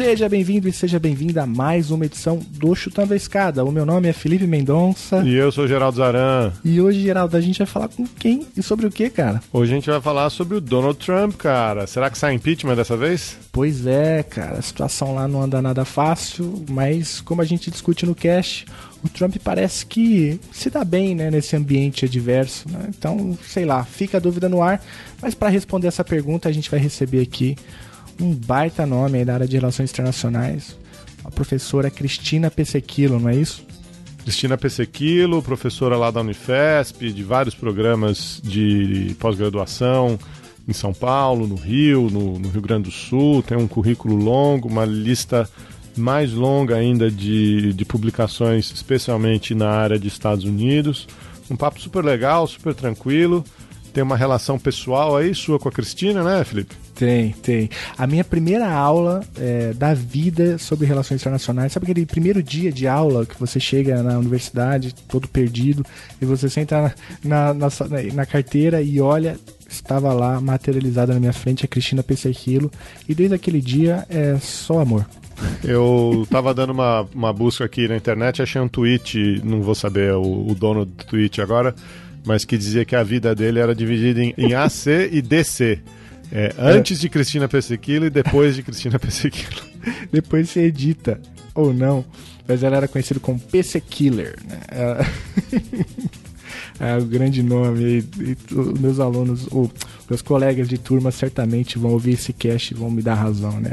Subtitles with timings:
[0.00, 3.62] Seja bem-vindo e seja bem-vinda a mais uma edição do Chutando a Escada.
[3.62, 5.18] O meu nome é Felipe Mendonça.
[5.26, 6.54] E eu sou Geraldo Zaran.
[6.64, 9.42] E hoje, Geraldo, a gente vai falar com quem e sobre o que, cara?
[9.52, 11.86] Hoje a gente vai falar sobre o Donald Trump, cara.
[11.86, 13.36] Será que sai impeachment dessa vez?
[13.52, 14.56] Pois é, cara.
[14.56, 18.64] A situação lá não anda nada fácil, mas como a gente discute no cast,
[19.04, 22.66] o Trump parece que se dá bem né, nesse ambiente adverso.
[22.70, 22.86] Né?
[22.88, 24.82] Então, sei lá, fica a dúvida no ar.
[25.20, 27.54] Mas para responder essa pergunta, a gente vai receber aqui
[28.20, 30.76] um baita nome aí da área de relações internacionais,
[31.24, 33.64] a professora Cristina Pesequilo, não é isso?
[34.22, 40.18] Cristina Pesequilo, professora lá da Unifesp, de vários programas de pós-graduação
[40.68, 44.68] em São Paulo, no Rio, no, no, Rio Grande do Sul, tem um currículo longo,
[44.68, 45.48] uma lista
[45.96, 51.08] mais longa ainda de, de publicações, especialmente na área de Estados Unidos.
[51.50, 53.44] Um papo super legal, super tranquilo.
[53.92, 56.74] Tem uma relação pessoal aí sua com a Cristina, né, Felipe?
[56.94, 57.70] Tem, tem.
[57.96, 62.86] A minha primeira aula é, da vida sobre relações internacionais, sabe aquele primeiro dia de
[62.86, 65.84] aula que você chega na universidade todo perdido
[66.20, 67.70] e você senta na, na, na,
[68.14, 72.70] na carteira e olha, estava lá materializada na minha frente a Cristina Pessequilo
[73.08, 75.06] e desde aquele dia é só amor.
[75.64, 80.12] Eu tava dando uma, uma busca aqui na internet, achei um tweet, não vou saber
[80.14, 81.74] o, o dono do tweet agora,
[82.24, 85.80] mas que dizia que a vida dele era dividida em, em AC e DC.
[86.32, 89.62] É, antes de Cristina Pessequilo e depois de Cristina Pessequilo.
[90.12, 91.20] depois se edita,
[91.54, 92.04] ou não,
[92.46, 94.36] mas ela era conhecida como PC Killer.
[94.44, 94.60] Né?
[96.80, 97.82] é o grande nome.
[97.82, 97.98] E,
[98.32, 98.36] e,
[98.80, 99.68] meus alunos, os
[100.08, 103.72] meus colegas de turma certamente vão ouvir esse cast e vão me dar razão, né?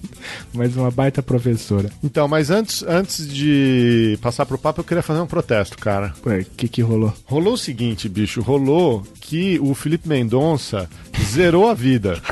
[0.52, 1.90] mas uma baita professora.
[2.02, 6.12] Então, mas antes, antes de passar pro papo, eu queria fazer um protesto, cara.
[6.26, 7.14] Ué, o que que rolou?
[7.24, 10.88] Rolou o seguinte, bicho, rolou que o Felipe Mendonça
[11.32, 12.20] zerou a vida.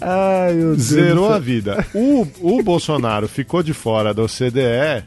[0.00, 1.86] Ai, Zerou a vida.
[1.94, 5.04] O, o Bolsonaro ficou de fora da OCDE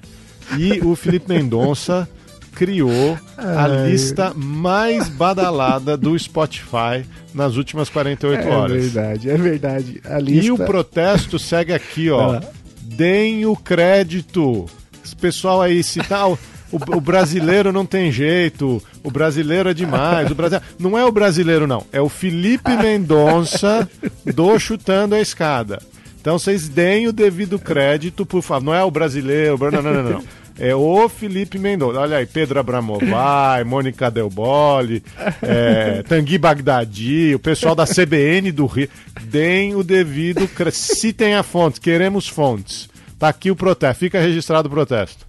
[0.57, 2.07] e o Felipe Mendonça
[2.55, 8.71] criou a lista mais badalada do Spotify nas últimas 48 é horas.
[8.71, 10.01] É verdade, é verdade.
[10.05, 10.45] A lista...
[10.45, 12.39] E o protesto segue aqui, ó.
[12.81, 14.65] Deem o crédito.
[15.03, 16.37] Esse pessoal aí, se tal.
[16.37, 20.31] Tá, o, o, brasileiro não tem jeito, o brasileiro é demais.
[20.31, 20.65] O brasileiro...
[20.79, 21.85] Não é o brasileiro, não.
[21.91, 23.87] É o Felipe Mendonça
[24.33, 25.79] do Chutando a Escada.
[26.25, 28.65] Então vocês deem o devido crédito, por favor.
[28.65, 30.23] Não é o brasileiro, não, não, não, não.
[30.57, 31.99] É o Felipe Mendonça.
[31.99, 35.03] Olha aí, Pedro Abramovay, Mônica Delboli,
[35.41, 38.89] é, Tanguy Bagdadi, o pessoal da CBN do Rio.
[39.25, 40.79] Deem o devido crédito.
[40.79, 42.89] Citem a fonte, queremos fontes.
[43.19, 45.27] Tá aqui o protesto, fica registrado o protesto.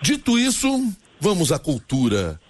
[0.00, 0.82] Dito isso,
[1.20, 2.40] vamos à cultura,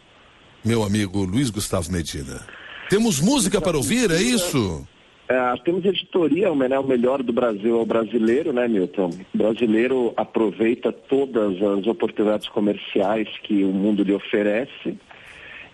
[0.64, 2.46] meu amigo Luiz Gustavo Medina.
[2.88, 4.86] Temos música para ouvir, é isso?
[5.28, 9.10] É, temos editoria, né, o melhor do Brasil ao brasileiro, né, Milton?
[9.34, 14.96] O brasileiro aproveita todas as oportunidades comerciais que o mundo lhe oferece.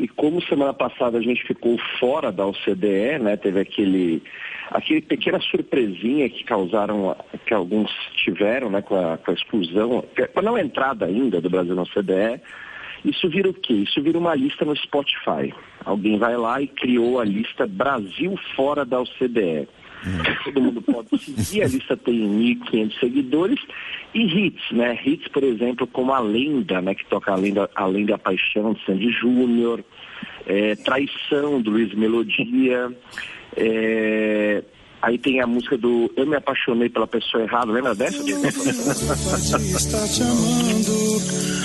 [0.01, 4.21] E como semana passada a gente ficou fora da OCDE, né, teve aquele,
[4.73, 7.17] aquele pequena surpresinha que causaram,
[7.47, 11.49] que alguns tiveram, né, com a, com a exclusão, com a não entrada ainda do
[11.49, 12.41] Brasil na OCDE,
[13.05, 13.75] isso vira o quê?
[13.75, 15.53] Isso vira uma lista no Spotify.
[15.85, 19.69] Alguém vai lá e criou a lista Brasil fora da OCDE.
[20.45, 23.61] Todo mundo pode seguir, a lista tem 1.500 seguidores.
[24.15, 24.99] E hits, né?
[25.05, 26.95] Hits, por exemplo, como A Lenda, né?
[26.95, 29.85] Que toca Além da, Além da Paixão, de Sandy Júnior.
[30.47, 32.95] É, Traição, do Luiz Melodia.
[33.57, 34.63] É,
[35.05, 38.25] Aí tem a música do Eu me apaixonei pela pessoa errada, lembra dessa?
[38.25, 41.21] De estar te amando,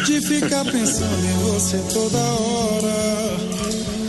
[0.06, 3.40] de ficar pensando em você toda hora.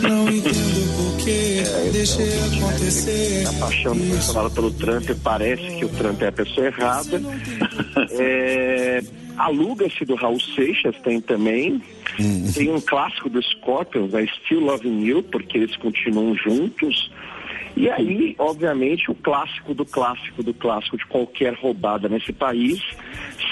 [0.01, 3.47] Não entendo porquê, é, deixei então, acontecer.
[3.47, 7.21] A paixão apaixonada pelo Trump, parece que o Trump é a pessoa errada.
[8.11, 9.01] é,
[9.37, 11.81] Aluga-se do Raul Seixas tem também.
[12.19, 12.51] Hum.
[12.53, 14.27] Tem um clássico do Scorpions, né?
[14.27, 17.09] Still Loving You, porque eles continuam juntos.
[17.75, 22.81] E aí, obviamente, o clássico do clássico do clássico de qualquer roubada nesse país,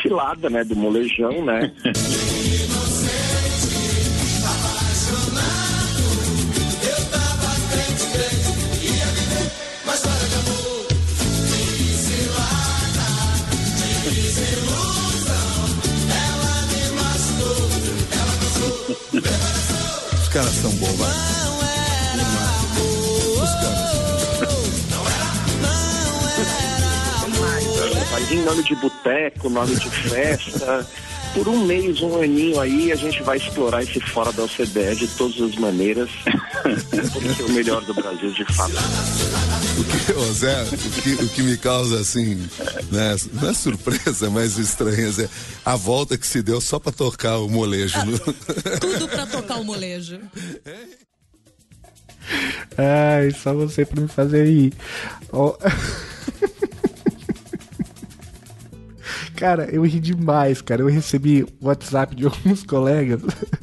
[0.01, 1.73] cilada, né, do molejão, né?
[20.21, 20.68] Os caras são
[28.49, 30.85] nome de boteco, nome de festa.
[31.33, 35.07] Por um mês, um aninho aí, a gente vai explorar esse fora da OCDE de
[35.09, 36.09] todas as maneiras.
[37.13, 38.73] Por ser o melhor do Brasil, de fato.
[39.77, 42.35] O que, ô Zé, o que, o que me causa assim,
[42.91, 45.29] né, não é surpresa, mas estranheza, é
[45.63, 48.03] a volta que se deu só pra tocar o molejo.
[48.05, 48.17] no-
[48.79, 50.19] Tudo pra tocar o molejo.
[52.75, 54.73] Ai, só você pra me fazer rir.
[55.31, 55.55] Ó.
[59.39, 60.81] Cara, eu ri demais, cara.
[60.81, 63.21] Eu recebi WhatsApp de alguns colegas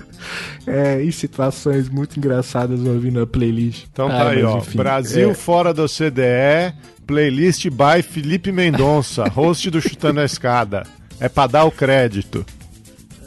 [0.67, 3.85] é, em situações muito engraçadas ouvindo a playlist.
[3.93, 4.59] Então Ah, tá aí, mas ó.
[4.59, 6.75] enfim, Brasil é, fora do CDE,
[7.07, 10.85] playlist by Felipe Mendonça, host do Chutando a Escada.
[11.21, 12.45] É pra dar o crédito.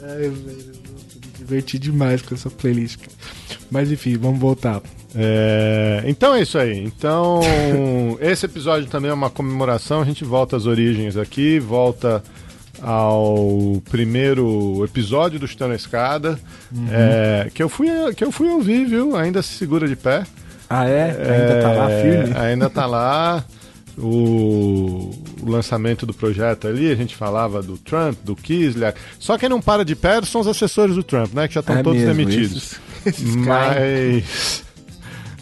[0.02, 2.98] ai, velho, eu me diverti demais com essa playlist.
[2.98, 3.12] cara.
[3.70, 4.82] Mas enfim, vamos voltar.
[5.14, 6.84] É, Então é isso aí.
[6.84, 7.40] Então,
[8.20, 10.00] esse episódio também é uma comemoração.
[10.02, 12.22] A gente volta às origens aqui, volta
[12.82, 16.38] ao primeiro episódio do Chutando a Escada,
[16.90, 19.16] é, que, eu fui, que eu fui ouvir, viu?
[19.16, 20.24] Ainda se segura de pé.
[20.68, 21.04] Ah, é?
[21.10, 22.38] Ainda tá lá É, firme?
[22.38, 23.44] Ainda tá lá.
[23.98, 25.10] O,
[25.42, 28.98] o lançamento do projeto ali, a gente falava do Trump, do Kislyak.
[29.18, 31.46] Só quem não para de pé são os assessores do Trump, né?
[31.48, 32.56] Que já estão É todos mesmo, demitidos.
[32.56, 32.80] esses-
[33.20, 33.34] esses.
[33.36, 34.64] Mas.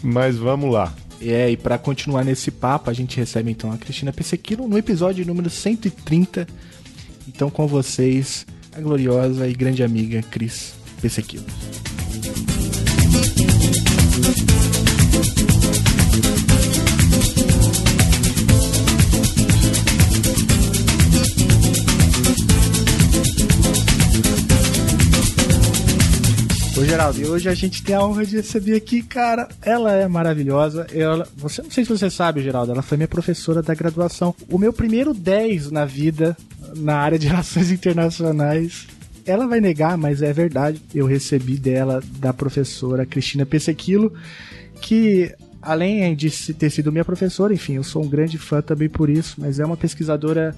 [0.03, 0.93] Mas vamos lá.
[1.21, 5.25] É, e pra continuar nesse papo, a gente recebe então a Cristina Pessequilo no episódio
[5.25, 6.47] número 130.
[7.29, 8.45] Então com vocês,
[8.75, 11.45] a gloriosa e grande amiga Cris Pessequilo.
[26.77, 29.47] Ô Geraldo, e hoje a gente tem a honra de receber aqui, cara.
[29.61, 30.87] Ela é maravilhosa.
[30.91, 34.33] Ela, você não sei se você sabe, Geraldo, ela foi minha professora da graduação.
[34.49, 36.35] O meu primeiro 10 na vida
[36.75, 38.87] na área de relações internacionais.
[39.25, 40.81] Ela vai negar, mas é verdade.
[40.93, 44.13] Eu recebi dela da professora Cristina Pessequilo,
[44.81, 49.09] que além de ter sido minha professora, enfim, eu sou um grande fã também por
[49.09, 50.55] isso, mas é uma pesquisadora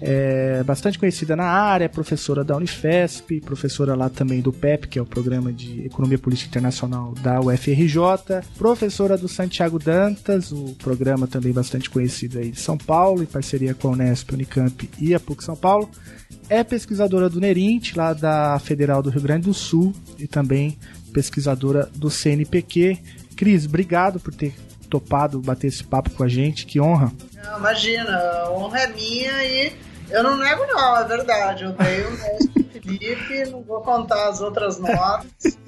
[0.00, 4.98] é, bastante conhecida na área, é professora da Unifesp, professora lá também do PEP, que
[4.98, 11.26] é o Programa de Economia Política Internacional da UFRJ, professora do Santiago Dantas, o programa
[11.26, 15.20] também bastante conhecido aí de São Paulo, em parceria com a Unesp, Unicamp e a
[15.20, 15.90] PUC São Paulo.
[16.48, 20.78] É pesquisadora do NERINT, lá da Federal do Rio Grande do Sul, e também
[21.12, 22.98] pesquisadora do CNPq.
[23.36, 24.54] Cris, obrigado por ter
[24.88, 27.12] topado bater esse papo com a gente, que honra.
[27.56, 29.72] Imagina, a honra é minha e
[30.10, 31.64] eu não nego não, é verdade.
[31.64, 35.58] Eu dei o 10 pro Felipe, não vou contar as outras notas.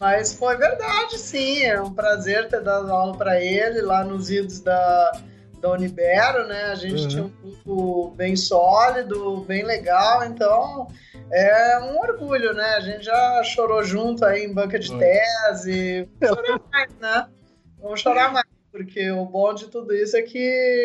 [0.00, 1.62] Mas foi verdade, sim.
[1.64, 5.12] É um prazer ter dado aula para ele lá nos idos da,
[5.60, 6.64] da Unibero, né?
[6.64, 7.08] A gente Uhum.
[7.08, 10.88] tinha um grupo bem sólido, bem legal, então
[11.32, 12.74] é um orgulho, né?
[12.76, 16.08] A gente já chorou junto aí em banca de tese.
[16.20, 17.26] Vamos chorar mais, né?
[17.80, 18.46] Vamos chorar mais.
[18.76, 20.38] Porque o bom de tudo isso é que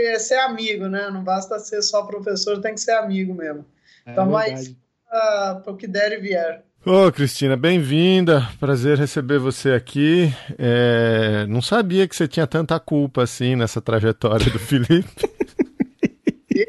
[0.08, 1.10] é ser amigo, né?
[1.12, 3.66] Não basta ser só professor, tem que ser amigo mesmo.
[4.08, 4.74] Então, mas
[5.10, 6.64] para o que der e vier.
[6.86, 8.48] Ô, Cristina, bem-vinda.
[8.60, 10.34] Prazer receber você aqui.
[10.58, 15.30] É, Não sabia que você tinha tanta culpa assim nessa trajetória do Felipe.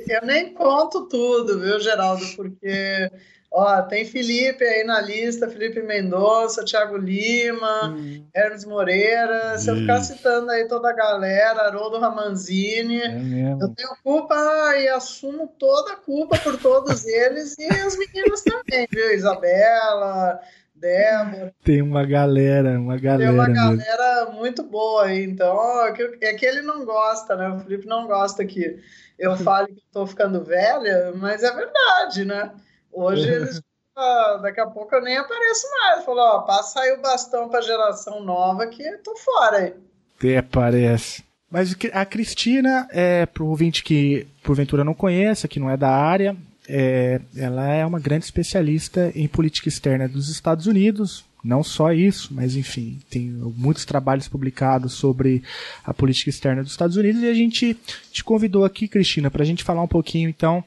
[0.09, 2.25] Eu nem conto tudo, viu, Geraldo?
[2.35, 3.11] Porque,
[3.53, 7.97] ó, tem Felipe aí na lista, Felipe Mendonça, Thiago Lima,
[8.35, 9.59] Hermes Moreira.
[9.59, 13.63] Se eu ficar citando aí toda a galera, Haroldo Ramanzini, É mesmo.
[13.63, 14.35] eu tenho culpa
[14.79, 19.13] e assumo toda a culpa por todos eles e os meninos também, viu?
[19.15, 20.41] Isabela,
[20.75, 21.55] Débora.
[21.65, 23.55] Tem uma galera, uma Tem galera uma mesmo.
[23.77, 27.49] galera muito boa aí, então ó, é que- é que ele não gosta, né?
[27.51, 28.81] O Felipe não gosta que
[29.19, 32.51] eu fale que eu tô ficando velha, mas é verdade, né?
[32.93, 33.63] Hoje eles.
[33.97, 36.05] ah, daqui a pouco eu nem apareço mais.
[36.05, 39.75] Falou, ó, passa aí o bastão pra geração nova que eu tô fora aí.
[40.19, 41.25] Até parece.
[41.51, 46.35] Mas a Cristina, é, pro ouvinte que porventura não conheça, que não é da área,
[46.67, 51.25] é, ela é uma grande especialista em política externa dos Estados Unidos.
[51.45, 53.23] Não só isso, mas enfim, tem
[53.57, 55.43] muitos trabalhos publicados sobre
[55.85, 57.75] a política externa dos Estados Unidos e a gente
[58.13, 60.65] te convidou aqui, Cristina, para a gente falar um pouquinho então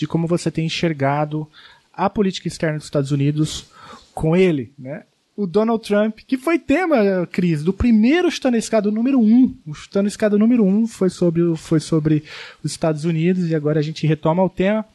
[0.00, 1.46] de como você tem enxergado
[1.92, 3.66] a política externa dos Estados Unidos
[4.14, 5.02] com ele, né?
[5.36, 9.22] O Donald Trump, que foi tema, Cris, do primeiro Chutando a Escada número 1.
[9.22, 9.54] Um.
[9.66, 12.24] O Chutando a Escada número 1 um foi sobre, foi sobre
[12.64, 14.86] os Estados Unidos e agora a gente retoma o tema.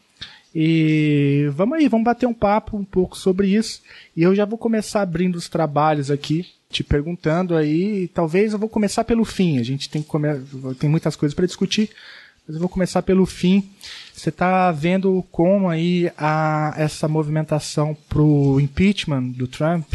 [0.53, 3.83] E vamos aí, vamos bater um papo um pouco sobre isso.
[4.17, 8.07] E eu já vou começar abrindo os trabalhos aqui, te perguntando aí.
[8.07, 9.59] Talvez eu vou começar pelo fim.
[9.59, 10.29] A gente tem, que come...
[10.79, 11.91] tem muitas coisas para discutir.
[12.47, 13.67] Mas eu vou começar pelo fim.
[14.13, 19.93] Você está vendo como aí a, essa movimentação para o impeachment do Trump?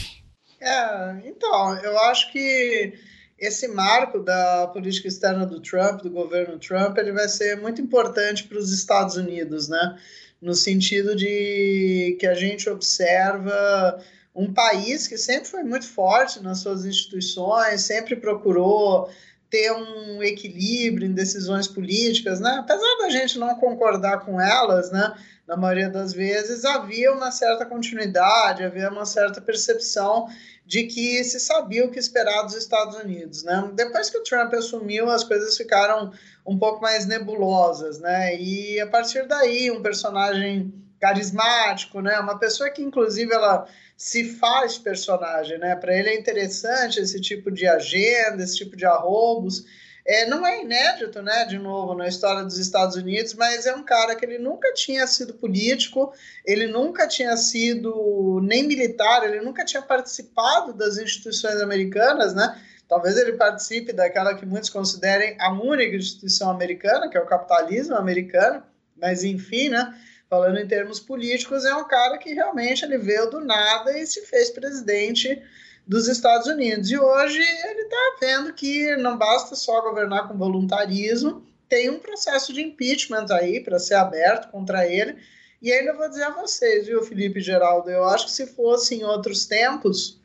[0.61, 2.93] É, então, eu acho que
[3.39, 8.45] esse marco da política externa do Trump, do governo Trump, ele vai ser muito importante
[8.45, 9.99] para os Estados Unidos, né?
[10.43, 13.99] No sentido de que a gente observa
[14.35, 19.11] um país que sempre foi muito forte nas suas instituições, sempre procurou
[19.51, 22.59] ter um equilíbrio em decisões políticas, né?
[22.61, 25.13] Apesar da gente não concordar com elas, né?
[25.47, 30.29] Na maioria das vezes havia uma certa continuidade, havia uma certa percepção
[30.65, 33.69] de que se sabia o que esperar dos Estados Unidos, né?
[33.75, 36.13] Depois que o Trump assumiu, as coisas ficaram
[36.47, 38.41] um pouco mais nebulosas, né?
[38.41, 42.21] E a partir daí, um personagem carismático, né?
[42.21, 43.67] Uma pessoa que inclusive ela
[44.01, 45.77] se faz personagem, né?
[45.77, 49.67] Para ele é interessante esse tipo de agenda, esse tipo de arrobos.
[50.07, 53.83] É, não é inédito, né, de novo, na história dos Estados Unidos, mas é um
[53.83, 56.15] cara que ele nunca tinha sido político,
[56.47, 62.59] ele nunca tinha sido nem militar, ele nunca tinha participado das instituições americanas, né?
[62.89, 67.97] Talvez ele participe daquela que muitos considerem a única instituição americana, que é o capitalismo
[67.97, 68.63] americano,
[68.97, 69.95] mas enfim, né?
[70.31, 74.25] Falando em termos políticos, é um cara que realmente ele veio do nada e se
[74.25, 75.43] fez presidente
[75.85, 76.89] dos Estados Unidos.
[76.89, 82.53] E hoje ele está vendo que não basta só governar com voluntarismo, tem um processo
[82.53, 85.19] de impeachment aí para ser aberto contra ele.
[85.61, 89.05] E ainda vou dizer a vocês, viu, Felipe Geraldo, eu acho que se fosse em
[89.05, 90.21] outros tempos,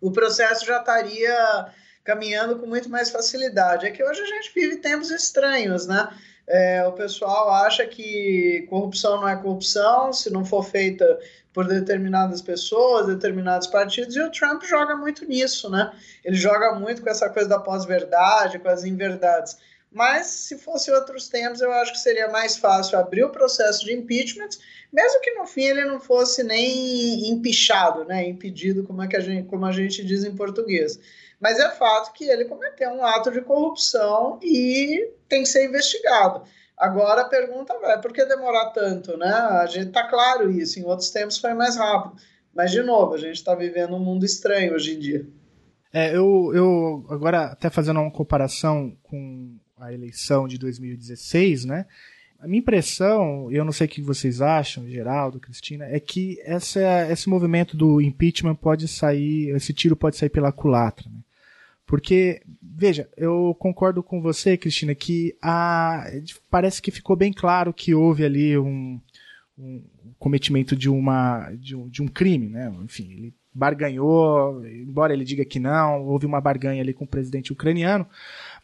[0.00, 1.72] o processo já estaria
[2.02, 3.86] caminhando com muito mais facilidade.
[3.86, 6.08] É que hoje a gente vive tempos estranhos, né?
[6.52, 11.16] É, o pessoal acha que corrupção não é corrupção se não for feita
[11.52, 15.92] por determinadas pessoas, determinados partidos, e o Trump joga muito nisso, né?
[16.24, 19.58] Ele joga muito com essa coisa da pós-verdade, com as inverdades.
[19.92, 23.92] Mas, se fosse outros tempos, eu acho que seria mais fácil abrir o processo de
[23.92, 24.50] impeachment,
[24.92, 28.28] mesmo que no fim ele não fosse nem empichado, né?
[28.28, 30.98] impedido, como, é que a gente, como a gente diz em português.
[31.40, 36.42] Mas é fato que ele cometeu um ato de corrupção e tem que ser investigado.
[36.76, 39.30] Agora a pergunta é, por que demorar tanto, né?
[39.32, 42.20] A gente está claro isso, em outros tempos foi mais rápido.
[42.54, 45.26] Mas, de novo, a gente está vivendo um mundo estranho hoje em dia.
[45.92, 51.86] É, eu, eu agora até fazendo uma comparação com a eleição de 2016, né?
[52.38, 56.80] A minha impressão, eu não sei o que vocês acham, Geraldo, Cristina, é que essa,
[57.10, 61.08] esse movimento do impeachment pode sair, esse tiro pode sair pela culatra.
[61.10, 61.20] Né?
[61.90, 66.08] Porque, veja, eu concordo com você, Cristina, que a,
[66.48, 69.00] parece que ficou bem claro que houve ali um,
[69.58, 69.82] um
[70.16, 72.72] cometimento de, uma, de, um, de um crime, né?
[72.84, 77.52] Enfim, ele barganhou, embora ele diga que não, houve uma barganha ali com o presidente
[77.52, 78.06] ucraniano,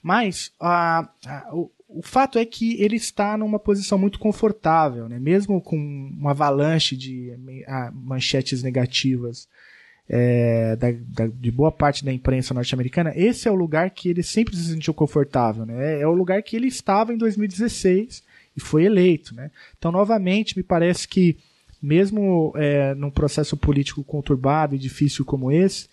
[0.01, 5.19] mas a, a, o, o fato é que ele está numa posição muito confortável, né?
[5.19, 7.37] mesmo com uma avalanche de
[7.93, 9.49] manchetes negativas
[10.09, 14.23] é, da, da, de boa parte da imprensa norte-americana, esse é o lugar que ele
[14.23, 15.67] sempre se sentiu confortável.
[15.67, 16.01] Né?
[16.01, 18.23] É o lugar que ele estava em 2016
[18.57, 19.35] e foi eleito.
[19.35, 19.51] Né?
[19.77, 21.37] Então, novamente, me parece que,
[21.83, 25.89] mesmo é, num processo político conturbado e difícil como esse,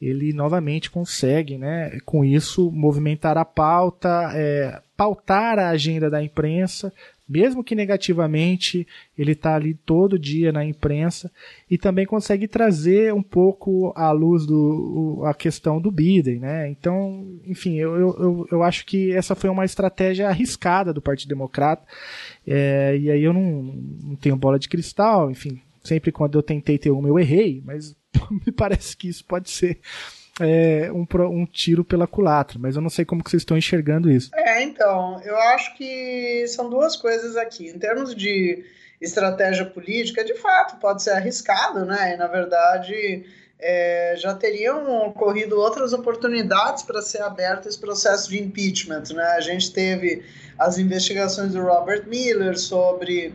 [0.00, 6.92] ele novamente consegue, né, com isso, movimentar a pauta, é, pautar a agenda da imprensa,
[7.28, 11.32] mesmo que negativamente, ele está ali todo dia na imprensa
[11.70, 16.68] e também consegue trazer um pouco à luz do, a questão do Biden, né?
[16.68, 21.86] Então, enfim, eu, eu, eu acho que essa foi uma estratégia arriscada do Partido Democrata,
[22.46, 23.62] é, e aí eu não,
[24.02, 27.96] não tenho bola de cristal, enfim, sempre quando eu tentei ter uma eu errei, mas
[28.46, 29.78] me parece que isso pode ser
[30.40, 34.10] é, um, um tiro pela culatra, mas eu não sei como que vocês estão enxergando
[34.10, 34.30] isso.
[34.34, 37.68] É, então, eu acho que são duas coisas aqui.
[37.68, 38.64] Em termos de
[39.00, 42.14] estratégia política, de fato, pode ser arriscado, né?
[42.14, 43.24] E, na verdade,
[43.60, 49.34] é, já teriam ocorrido outras oportunidades para ser aberto esse processo de impeachment, né?
[49.36, 50.22] A gente teve
[50.58, 53.32] as investigações do Robert Miller sobre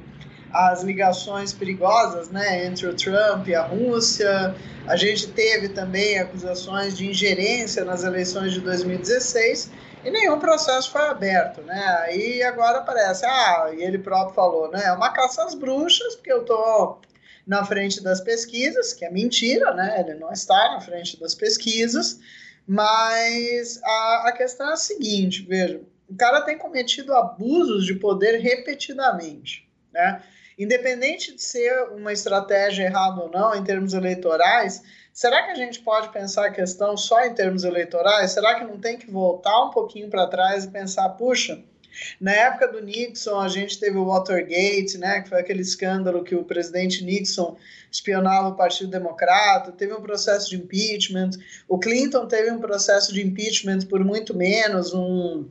[0.51, 4.55] as ligações perigosas né, entre o Trump e a Rússia.
[4.87, 9.71] A gente teve também acusações de ingerência nas eleições de 2016
[10.03, 11.85] e nenhum processo foi aberto, né?
[12.03, 14.85] Aí agora parece, ah, e ele próprio falou, né?
[14.85, 16.99] É uma caça às bruxas, porque eu tô
[17.45, 19.99] na frente das pesquisas, que é mentira, né?
[19.99, 22.19] Ele não está na frente das pesquisas,
[22.65, 28.39] mas a, a questão é a seguinte, veja, o cara tem cometido abusos de poder
[28.39, 30.23] repetidamente, né?
[30.59, 35.79] Independente de ser uma estratégia errada ou não em termos eleitorais, será que a gente
[35.79, 38.31] pode pensar a questão só em termos eleitorais?
[38.31, 41.63] Será que não tem que voltar um pouquinho para trás e pensar, puxa,
[42.19, 46.35] Na época do Nixon, a gente teve o Watergate, né, que foi aquele escândalo que
[46.35, 47.57] o presidente Nixon
[47.91, 51.31] espionava o Partido Democrata, teve um processo de impeachment.
[51.67, 55.45] O Clinton teve um processo de impeachment por muito menos, um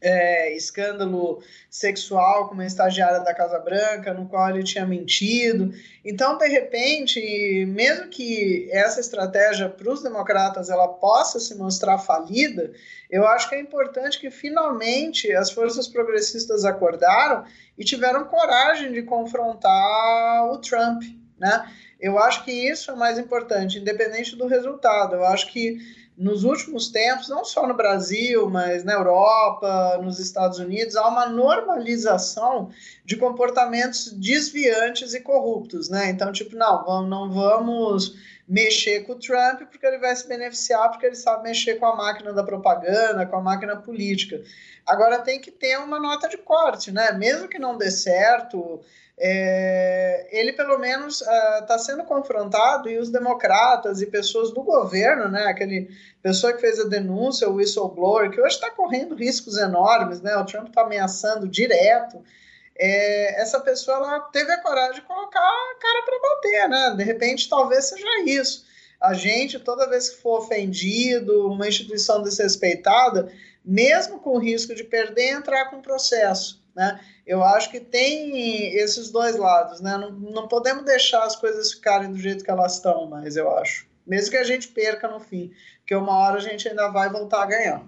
[0.00, 5.72] é, escândalo sexual com uma estagiária da Casa Branca, no qual ele tinha mentido.
[6.04, 12.72] Então, de repente, mesmo que essa estratégia para os democratas ela possa se mostrar falida,
[13.10, 17.44] eu acho que é importante que finalmente as forças progressistas acordaram
[17.76, 21.02] e tiveram coragem de confrontar o Trump,
[21.38, 21.68] né?
[22.00, 25.16] Eu acho que isso é mais importante, independente do resultado.
[25.16, 25.76] Eu acho que
[26.20, 31.26] nos últimos tempos, não só no Brasil, mas na Europa, nos Estados Unidos, há uma
[31.26, 32.68] normalização
[33.10, 36.10] de comportamentos desviantes e corruptos, né?
[36.10, 38.14] Então, tipo, não, vamos, não vamos
[38.46, 41.96] mexer com o Trump porque ele vai se beneficiar, porque ele sabe mexer com a
[41.96, 44.40] máquina da propaganda, com a máquina política.
[44.86, 47.10] Agora tem que ter uma nota de corte, né?
[47.10, 48.80] Mesmo que não dê certo,
[49.18, 55.28] é, ele pelo menos está uh, sendo confrontado e os democratas e pessoas do governo,
[55.28, 55.90] né, aquele
[56.22, 60.44] pessoa que fez a denúncia, o whistleblower, que hoje está correndo riscos enormes, né, o
[60.46, 62.24] Trump está ameaçando direto,
[62.80, 67.04] é, essa pessoa ela teve a coragem de colocar a cara para bater, né, de
[67.04, 68.64] repente talvez seja isso.
[68.98, 73.32] A gente, toda vez que for ofendido, uma instituição desrespeitada,
[73.64, 76.62] mesmo com o risco de perder, entrar com processo.
[76.74, 77.00] Né?
[77.26, 79.96] Eu acho que tem esses dois lados, né?
[79.96, 83.86] Não, não podemos deixar as coisas ficarem do jeito que elas estão, mas eu acho.
[84.06, 87.42] Mesmo que a gente perca no fim, porque uma hora a gente ainda vai voltar
[87.42, 87.82] a ganhar.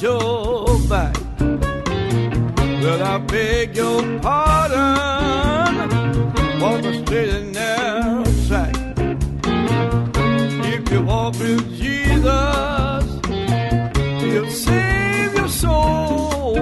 [0.00, 1.16] your back.
[1.38, 5.90] Well, I beg your pardon
[6.60, 8.74] for the sitting there sack.
[10.74, 13.04] If you walk with Jesus,
[14.22, 16.56] he'll save your soul.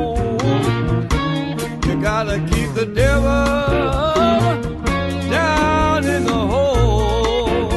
[1.87, 3.45] You gotta keep the devil
[5.31, 7.71] down in the hole.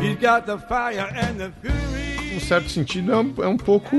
[0.00, 2.01] He's got the fire and the fury.
[2.32, 3.96] Em certo sentido, é um, é um pouco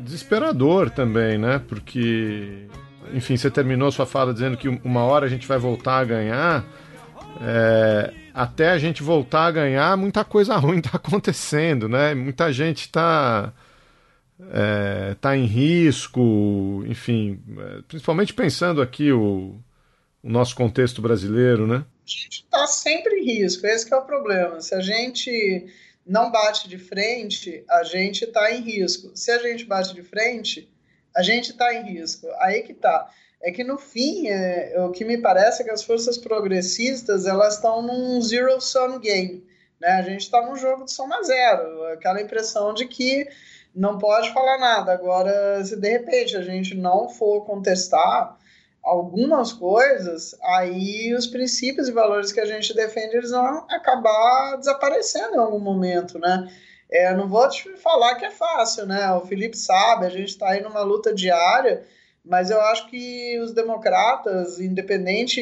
[0.00, 1.60] desesperador também, né?
[1.66, 2.66] Porque,
[3.12, 6.64] enfim, você terminou sua fala dizendo que uma hora a gente vai voltar a ganhar.
[7.42, 12.14] É, até a gente voltar a ganhar, muita coisa ruim está acontecendo, né?
[12.14, 13.52] Muita gente está
[14.52, 19.56] é, tá em risco, enfim, é, principalmente pensando aqui o,
[20.22, 21.84] o nosso contexto brasileiro, né?
[22.06, 24.60] a gente está sempre em risco, esse é o problema.
[24.60, 25.66] Se a gente
[26.06, 29.10] não bate de frente, a gente está em risco.
[29.14, 30.70] Se a gente bate de frente,
[31.14, 32.28] a gente está em risco.
[32.38, 33.10] Aí que tá.
[33.42, 37.54] É que no fim, é, o que me parece é que as forças progressistas elas
[37.54, 39.44] estão num zero sum game.
[39.80, 39.88] Né?
[39.88, 43.28] A gente está num jogo de soma zero, aquela impressão de que
[43.74, 44.92] não pode falar nada.
[44.92, 48.38] Agora, se de repente a gente não for contestar,
[48.86, 55.34] algumas coisas, aí os princípios e valores que a gente defende eles vão acabar desaparecendo
[55.34, 56.48] em algum momento, né?
[56.88, 59.10] É, não vou te falar que é fácil, né?
[59.12, 61.84] O Felipe sabe, a gente está aí numa luta diária,
[62.24, 65.40] mas eu acho que os democratas, independente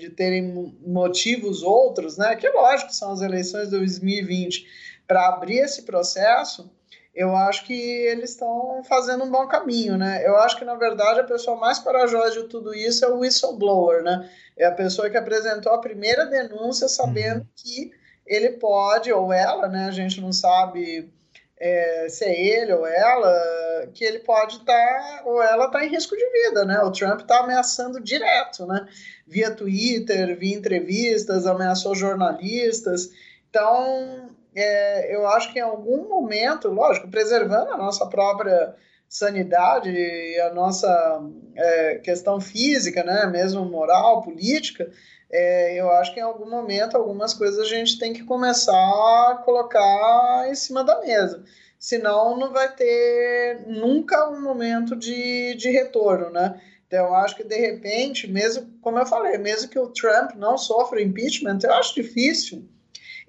[0.00, 2.36] de terem motivos outros, né?
[2.36, 4.64] Que é lógico são as eleições de 2020,
[5.04, 6.70] para abrir esse processo,
[7.18, 10.24] eu acho que eles estão fazendo um bom caminho, né?
[10.24, 14.04] Eu acho que, na verdade, a pessoa mais corajosa de tudo isso é o whistleblower,
[14.04, 14.30] né?
[14.56, 17.46] É a pessoa que apresentou a primeira denúncia sabendo uhum.
[17.56, 17.90] que
[18.24, 19.86] ele pode, ou ela, né?
[19.86, 21.12] A gente não sabe
[21.58, 25.88] é, se é ele ou ela, que ele pode estar, tá, ou ela está em
[25.88, 26.78] risco de vida, né?
[26.84, 28.86] O Trump está ameaçando direto, né?
[29.26, 33.10] Via Twitter, via entrevistas, ameaçou jornalistas.
[33.50, 34.27] Então,
[34.58, 38.74] é, eu acho que em algum momento, lógico, preservando a nossa própria
[39.08, 41.22] sanidade e a nossa
[41.56, 44.90] é, questão física, né, mesmo moral, política,
[45.30, 49.42] é, eu acho que em algum momento algumas coisas a gente tem que começar a
[49.44, 51.44] colocar em cima da mesa.
[51.78, 56.60] Senão não vai ter nunca um momento de, de retorno, né?
[56.86, 60.56] Então, eu acho que de repente, mesmo, como eu falei, mesmo que o Trump não
[60.56, 62.66] sofra impeachment, eu acho difícil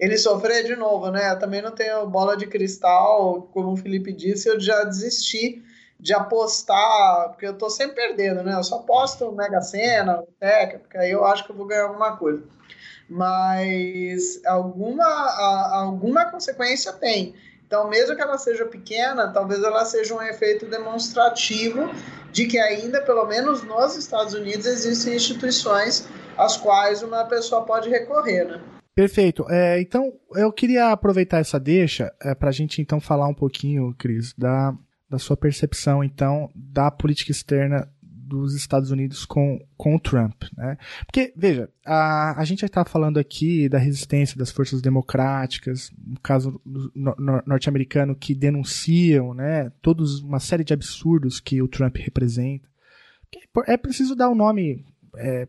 [0.00, 1.30] ele sofrer de novo, né?
[1.30, 5.62] Eu também não tenho bola de cristal, como o Felipe disse, eu já desisti
[6.00, 8.54] de apostar, porque eu tô sempre perdendo, né?
[8.54, 12.16] Eu só aposto Mega Sena, Teca, porque aí eu acho que eu vou ganhar alguma
[12.16, 12.42] coisa.
[13.06, 17.34] Mas alguma, a, alguma consequência tem.
[17.66, 21.90] Então, mesmo que ela seja pequena, talvez ela seja um efeito demonstrativo
[22.32, 26.08] de que ainda, pelo menos nos Estados Unidos, existem instituições
[26.38, 28.60] às quais uma pessoa pode recorrer, né?
[29.00, 29.46] Perfeito.
[29.48, 33.94] É, então, eu queria aproveitar essa deixa é, para a gente então falar um pouquinho,
[33.94, 34.76] Cris, da,
[35.08, 40.42] da sua percepção então da política externa dos Estados Unidos com, com o Trump.
[40.54, 40.76] Né?
[41.06, 46.60] Porque, veja, a, a gente está falando aqui da resistência das forças democráticas, no caso
[46.62, 52.68] no, no, norte-americano, que denunciam né, todos uma série de absurdos que o Trump representa.
[53.66, 54.84] É preciso dar um nome
[55.16, 55.48] é,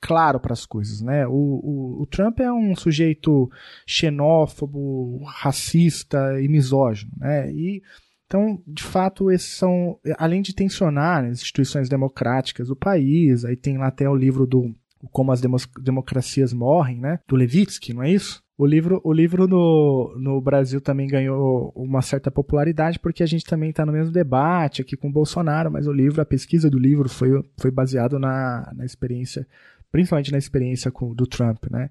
[0.00, 1.00] claro para as coisas.
[1.00, 1.26] Né?
[1.26, 3.50] O, o, o Trump é um sujeito
[3.86, 7.12] xenófobo, racista e misógino.
[7.18, 7.52] Né?
[7.52, 7.82] E
[8.30, 13.76] então, de fato, esses são, além de tensionar as instituições democráticas do país, aí tem
[13.76, 14.72] lá até o livro do
[15.10, 15.42] Como as
[15.82, 17.18] Democracias Morrem, né?
[17.26, 18.40] Do Levitsky, não é isso?
[18.56, 23.44] O livro, o livro no, no Brasil também ganhou uma certa popularidade porque a gente
[23.44, 26.78] também está no mesmo debate aqui com o Bolsonaro, mas o livro, a pesquisa do
[26.78, 29.44] livro foi, foi baseado na, na experiência,
[29.90, 31.90] principalmente na experiência com, do Trump, né?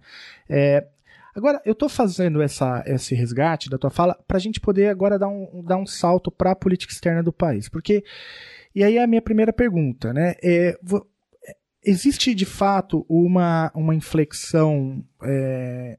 [0.49, 0.85] É,
[1.35, 5.17] Agora, eu estou fazendo essa, esse resgate da tua fala para a gente poder agora
[5.17, 7.69] dar um, dar um salto para a política externa do país.
[7.69, 8.03] Porque,
[8.73, 10.35] e aí é a minha primeira pergunta, né?
[10.43, 10.77] É,
[11.83, 15.97] existe de fato uma, uma inflexão é,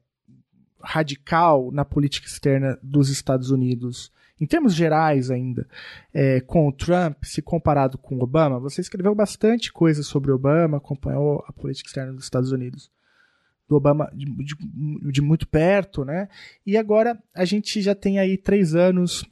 [0.79, 4.11] radical na política externa dos Estados Unidos,
[4.41, 5.67] em termos gerais ainda,
[6.11, 8.59] é, com o Trump, se comparado com o Obama?
[8.59, 12.91] Você escreveu bastante coisa sobre Obama, acompanhou a política externa dos Estados Unidos
[13.69, 14.55] do Obama de, de,
[15.11, 16.27] de, muito perto, né?
[16.65, 19.23] E agora a gente já tem aí três anos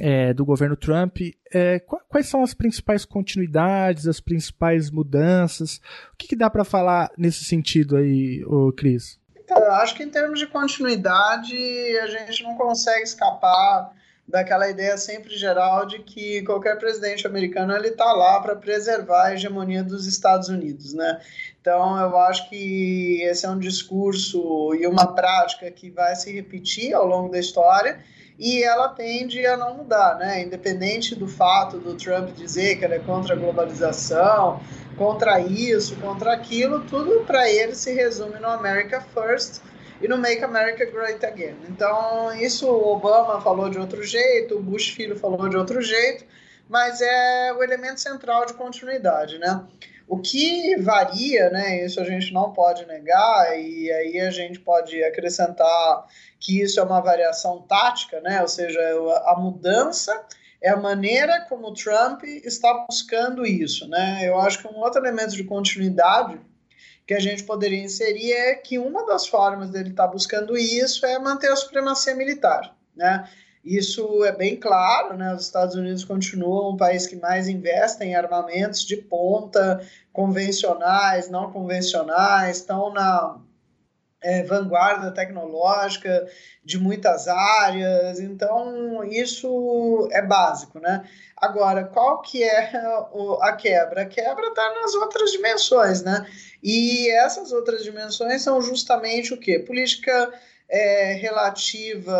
[0.00, 1.18] é, do governo Trump.
[1.52, 5.80] É, quais são as principais continuidades, as principais mudanças?
[6.14, 9.20] O que, que dá para falar nesse sentido aí, ô Cris?
[9.36, 11.54] Então, eu acho que em termos de continuidade
[11.98, 13.92] a gente não consegue escapar
[14.32, 19.34] daquela ideia sempre geral de que qualquer presidente americano ele está lá para preservar a
[19.34, 21.20] hegemonia dos Estados Unidos, né?
[21.60, 26.94] Então, eu acho que esse é um discurso e uma prática que vai se repetir
[26.94, 28.00] ao longo da história
[28.38, 30.42] e ela tende a não mudar, né?
[30.42, 34.62] Independente do fato do Trump dizer que ele é contra a globalização,
[34.96, 39.60] contra isso, contra aquilo, tudo para ele se resume no America First
[40.02, 41.56] e no Make America Great Again.
[41.68, 46.24] Então, isso o Obama falou de outro jeito, o Bush filho falou de outro jeito,
[46.68, 49.64] mas é o elemento central de continuidade, né?
[50.08, 55.02] O que varia, né, isso a gente não pode negar, e aí a gente pode
[55.04, 56.06] acrescentar
[56.38, 58.80] que isso é uma variação tática, né, ou seja,
[59.26, 60.26] a mudança
[60.60, 63.88] é a maneira como o Trump está buscando isso.
[63.88, 64.20] Né?
[64.22, 66.38] Eu acho que um outro elemento de continuidade
[67.12, 71.18] que a gente poderia inserir é que uma das formas dele estar buscando isso é
[71.18, 72.74] manter a supremacia militar.
[72.96, 73.28] Né?
[73.62, 75.34] Isso é bem claro, né?
[75.34, 81.52] Os Estados Unidos continuam o país que mais investe em armamentos de ponta, convencionais, não
[81.52, 83.38] convencionais, estão na
[84.22, 86.26] é, vanguarda tecnológica
[86.64, 91.04] de muitas áreas, então isso é básico, né?
[91.42, 92.72] Agora, qual que é
[93.40, 94.02] a quebra?
[94.02, 96.24] A quebra está nas outras dimensões, né?
[96.62, 99.58] E essas outras dimensões são justamente o que?
[99.58, 100.32] Política
[100.68, 102.16] é, relativa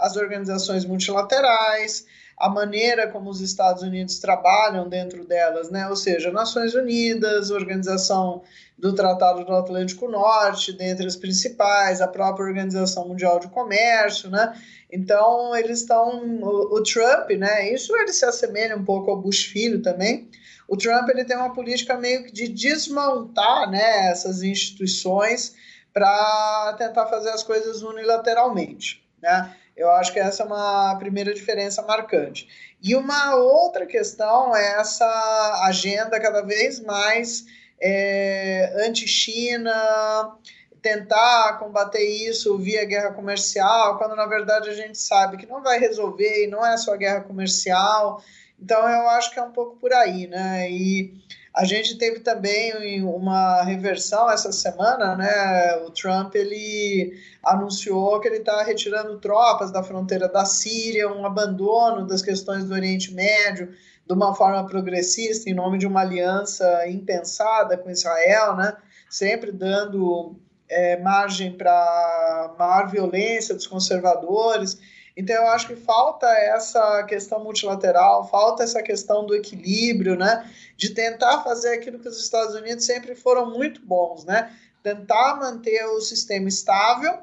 [0.00, 2.04] às organizações multilaterais,
[2.36, 5.88] a maneira como os Estados Unidos trabalham dentro delas, né?
[5.88, 8.42] ou seja, Nações Unidas, Organização
[8.76, 14.52] do Tratado do Atlântico Norte, dentre as principais, a própria Organização Mundial de Comércio, né?
[14.90, 16.40] Então, eles estão.
[16.42, 17.72] O, o, Trump, né?
[17.72, 20.28] Isso ele se assemelha um pouco ao Bush filho também.
[20.68, 25.54] O Trump ele tem uma política meio que de desmontar né, essas instituições
[25.92, 29.04] para tentar fazer as coisas unilateralmente.
[29.22, 29.54] Né?
[29.76, 32.48] Eu acho que essa é uma primeira diferença marcante.
[32.82, 37.44] E uma outra questão é essa agenda cada vez mais
[37.80, 40.36] é, anti-China,
[40.80, 45.78] tentar combater isso via guerra comercial, quando na verdade a gente sabe que não vai
[45.78, 48.22] resolver e não é só guerra comercial.
[48.60, 50.70] Então eu acho que é um pouco por aí, né?
[50.70, 51.14] E
[51.54, 55.76] a gente teve também uma reversão essa semana, né?
[55.86, 62.08] O Trump ele anunciou que ele está retirando tropas da fronteira da Síria, um abandono
[62.08, 63.72] das questões do Oriente Médio
[64.04, 68.76] de uma forma progressista em nome de uma aliança impensada com Israel, né?
[69.08, 70.34] Sempre dando
[70.68, 74.76] é, margem para maior violência dos conservadores.
[75.16, 80.50] Então, eu acho que falta essa questão multilateral, falta essa questão do equilíbrio, né?
[80.76, 84.52] De tentar fazer aquilo que os Estados Unidos sempre foram muito bons, né?
[84.82, 87.18] Tentar manter o sistema estável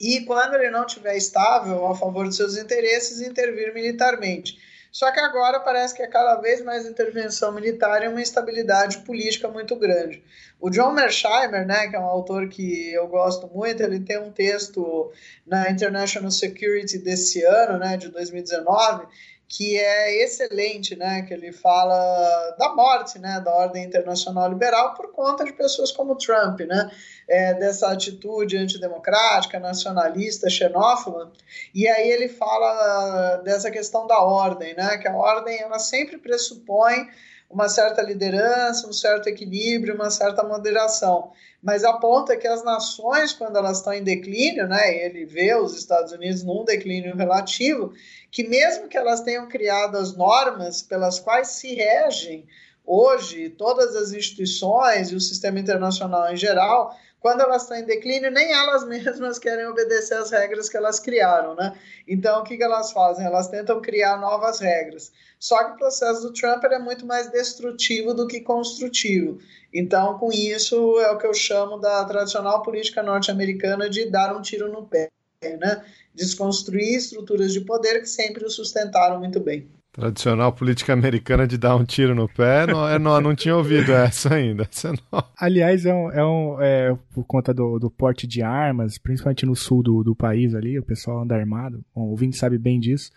[0.00, 4.58] e, quando ele não estiver estável, a favor dos seus interesses, intervir militarmente.
[4.98, 9.46] Só que agora parece que é cada vez mais intervenção militar e uma instabilidade política
[9.46, 10.24] muito grande.
[10.60, 14.32] O John Mersheimer, né, que é um autor que eu gosto muito, ele tem um
[14.32, 15.12] texto
[15.46, 19.06] na International Security desse ano, né, de 2019,
[19.48, 25.10] que é excelente, né, que ele fala da morte, né, da ordem internacional liberal por
[25.10, 26.90] conta de pessoas como Trump, né,
[27.26, 31.32] é, dessa atitude antidemocrática, nacionalista, xenófoba,
[31.74, 34.98] e aí ele fala dessa questão da ordem, né?
[34.98, 37.08] Que a ordem ela sempre pressupõe
[37.50, 41.32] uma certa liderança, um certo equilíbrio, uma certa moderação.
[41.62, 46.12] Mas aponta que as nações, quando elas estão em declínio, né, ele vê os Estados
[46.12, 47.92] Unidos num declínio relativo,
[48.30, 52.46] que mesmo que elas tenham criado as normas pelas quais se regem
[52.88, 58.30] hoje todas as instituições e o sistema internacional em geral, quando elas estão em declínio,
[58.30, 61.76] nem elas mesmas querem obedecer às regras que elas criaram, né?
[62.06, 63.26] Então, o que, que elas fazem?
[63.26, 65.12] Elas tentam criar novas regras.
[65.38, 69.38] Só que o processo do Trump é muito mais destrutivo do que construtivo.
[69.72, 74.40] Então, com isso, é o que eu chamo da tradicional política norte-americana de dar um
[74.40, 75.10] tiro no pé,
[75.42, 75.84] né?
[76.14, 79.68] Desconstruir estruturas de poder que sempre o sustentaram muito bem.
[79.98, 83.90] Tradicional política americana de dar um tiro no pé, não, é, não, não tinha ouvido
[83.90, 84.62] essa ainda.
[84.70, 85.24] Essa não.
[85.36, 89.56] Aliás, é, um, é, um, é por conta do, do, porte de armas, principalmente no
[89.56, 93.10] sul do, do país ali, o pessoal anda armado, bom, o ouvinte sabe bem disso.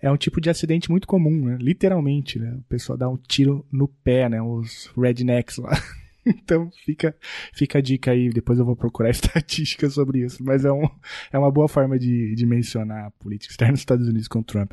[0.00, 1.58] É um tipo de acidente muito comum, né?
[1.60, 2.54] Literalmente, né?
[2.56, 4.40] O pessoal dá um tiro no pé, né?
[4.40, 5.72] Os rednecks lá.
[6.26, 7.16] Então fica,
[7.54, 10.44] fica a dica aí, depois eu vou procurar estatísticas sobre isso.
[10.44, 10.86] Mas é, um,
[11.32, 14.72] é uma boa forma de, de mencionar a política externa dos Estados Unidos com Trump.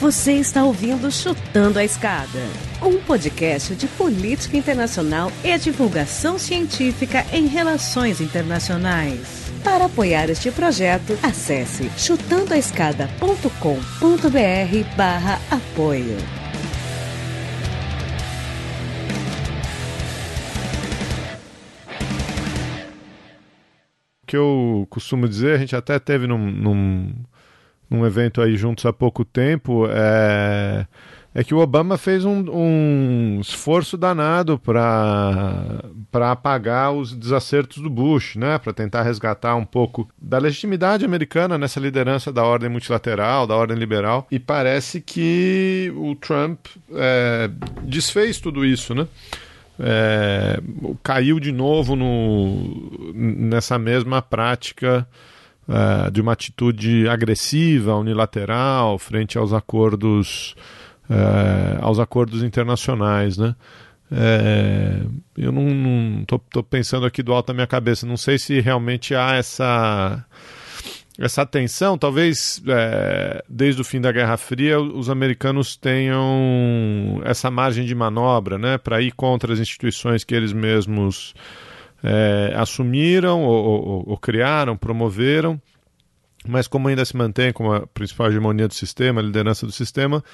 [0.00, 2.40] Você está ouvindo Chutando a Escada,
[2.80, 9.52] um podcast de política internacional e divulgação científica em relações internacionais.
[9.62, 16.16] Para apoiar este projeto, acesse chutandoaescada.com.br barra apoio.
[24.22, 27.14] O que eu costumo dizer, a gente até teve num, num
[27.90, 30.86] num evento aí juntos há pouco tempo, é,
[31.34, 35.82] é que o Obama fez um, um esforço danado para
[36.30, 38.58] apagar os desacertos do Bush, né?
[38.58, 43.76] para tentar resgatar um pouco da legitimidade americana nessa liderança da ordem multilateral, da ordem
[43.76, 44.26] liberal.
[44.30, 47.50] E parece que o Trump é,
[47.82, 49.08] desfez tudo isso, né?
[49.82, 50.60] É,
[51.02, 55.08] caiu de novo no, nessa mesma prática
[55.70, 60.56] uh, de uma atitude agressiva, unilateral, frente aos acordos,
[61.08, 63.54] uh, aos acordos internacionais, né?
[64.12, 65.02] É,
[65.38, 69.36] eu não estou pensando aqui do alto da minha cabeça, não sei se realmente há
[69.36, 70.26] essa
[71.16, 77.84] essa tensão, talvez é, desde o fim da Guerra Fria os americanos tenham essa margem
[77.84, 81.34] de manobra, né, para ir contra as instituições que eles mesmos
[82.02, 85.60] é, assumiram ou, ou, ou, criaram, promoveram,
[86.46, 90.24] mas como ainda se mantém como a principal hegemonia do sistema, a liderança do sistema,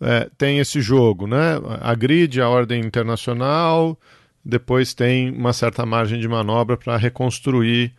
[0.00, 1.60] é, tem esse jogo, né?
[1.80, 3.98] Agride a ordem internacional,
[4.42, 7.92] depois tem uma certa margem de manobra para reconstruir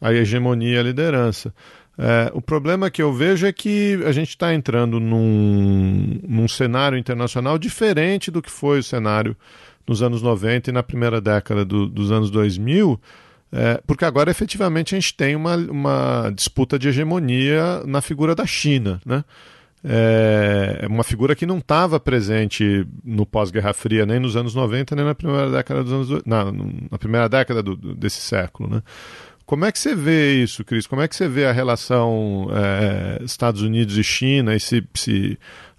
[0.00, 1.52] a hegemonia e a liderança.
[2.00, 6.96] É, o problema que eu vejo é que a gente está entrando num, num cenário
[6.96, 9.36] internacional diferente do que foi o cenário
[9.88, 13.00] nos anos 90 e na primeira década do, dos anos 2000,
[13.50, 18.46] é, porque agora efetivamente a gente tem uma, uma disputa de hegemonia na figura da
[18.46, 19.24] China, né?
[19.84, 25.04] É uma figura que não estava presente no pós-Guerra Fria, nem nos anos 90, nem
[25.04, 26.52] na primeira década dos anos na,
[26.90, 28.82] na primeira década do, desse século, né?
[29.46, 30.86] Como é que você vê isso, Cris?
[30.86, 34.54] Como é que você vê a relação é, Estados Unidos e China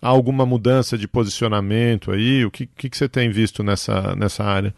[0.01, 2.45] há alguma mudança de posicionamento aí?
[2.45, 4.73] O que, que, que você tem visto nessa, nessa área?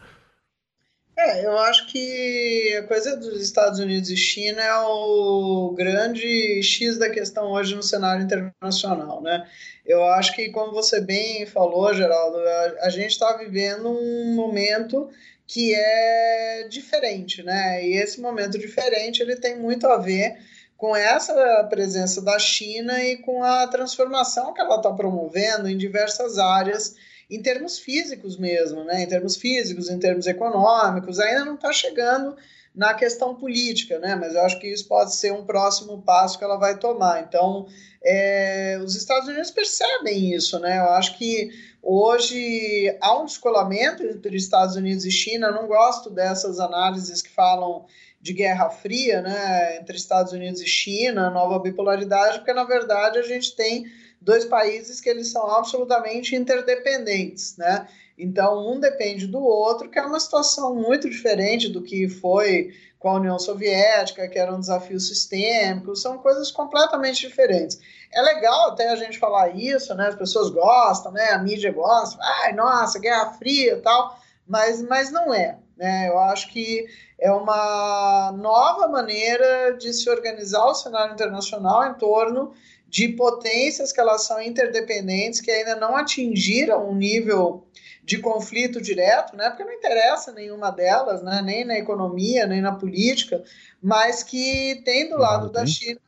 [1.16, 6.98] É, eu acho que a coisa dos Estados Unidos e China é o grande X
[6.98, 9.46] da questão hoje no cenário internacional, né?
[9.84, 15.10] Eu acho que, como você bem falou, Geraldo, a, a gente está vivendo um momento
[15.46, 17.86] que é diferente, né?
[17.86, 20.38] E esse momento diferente ele tem muito a ver
[20.82, 26.38] com essa presença da China e com a transformação que ela está promovendo em diversas
[26.38, 26.96] áreas
[27.30, 29.04] em termos físicos mesmo, né?
[29.04, 32.36] em termos físicos, em termos econômicos, ainda não está chegando
[32.74, 34.16] na questão política, né?
[34.16, 37.22] mas eu acho que isso pode ser um próximo passo que ela vai tomar.
[37.22, 37.68] Então,
[38.02, 40.80] é, os Estados Unidos percebem isso, né?
[40.80, 41.48] eu acho que
[41.80, 47.30] hoje há um descolamento entre Estados Unidos e China, eu não gosto dessas análises que
[47.30, 47.86] falam
[48.22, 53.22] de Guerra Fria, né, entre Estados Unidos e China, nova bipolaridade, porque na verdade a
[53.22, 53.84] gente tem
[54.20, 57.88] dois países que eles são absolutamente interdependentes, né?
[58.16, 63.08] Então um depende do outro, que é uma situação muito diferente do que foi com
[63.08, 67.80] a União Soviética, que era um desafio sistêmico, são coisas completamente diferentes.
[68.12, 70.06] É legal até a gente falar isso, né?
[70.06, 71.30] As pessoas gostam, né?
[71.30, 75.58] A mídia gosta, ai, nossa, Guerra Fria tal, mas, mas não é.
[75.76, 76.08] Né?
[76.08, 76.86] Eu acho que
[77.18, 82.52] é uma nova maneira de se organizar o cenário internacional em torno
[82.88, 87.66] de potências que elas são interdependentes, que ainda não atingiram um nível
[88.04, 89.48] de conflito direto, né?
[89.48, 91.40] Porque não interessa nenhuma delas, né?
[91.42, 93.42] Nem na economia, nem na política,
[93.80, 96.00] mas que tem do lado da China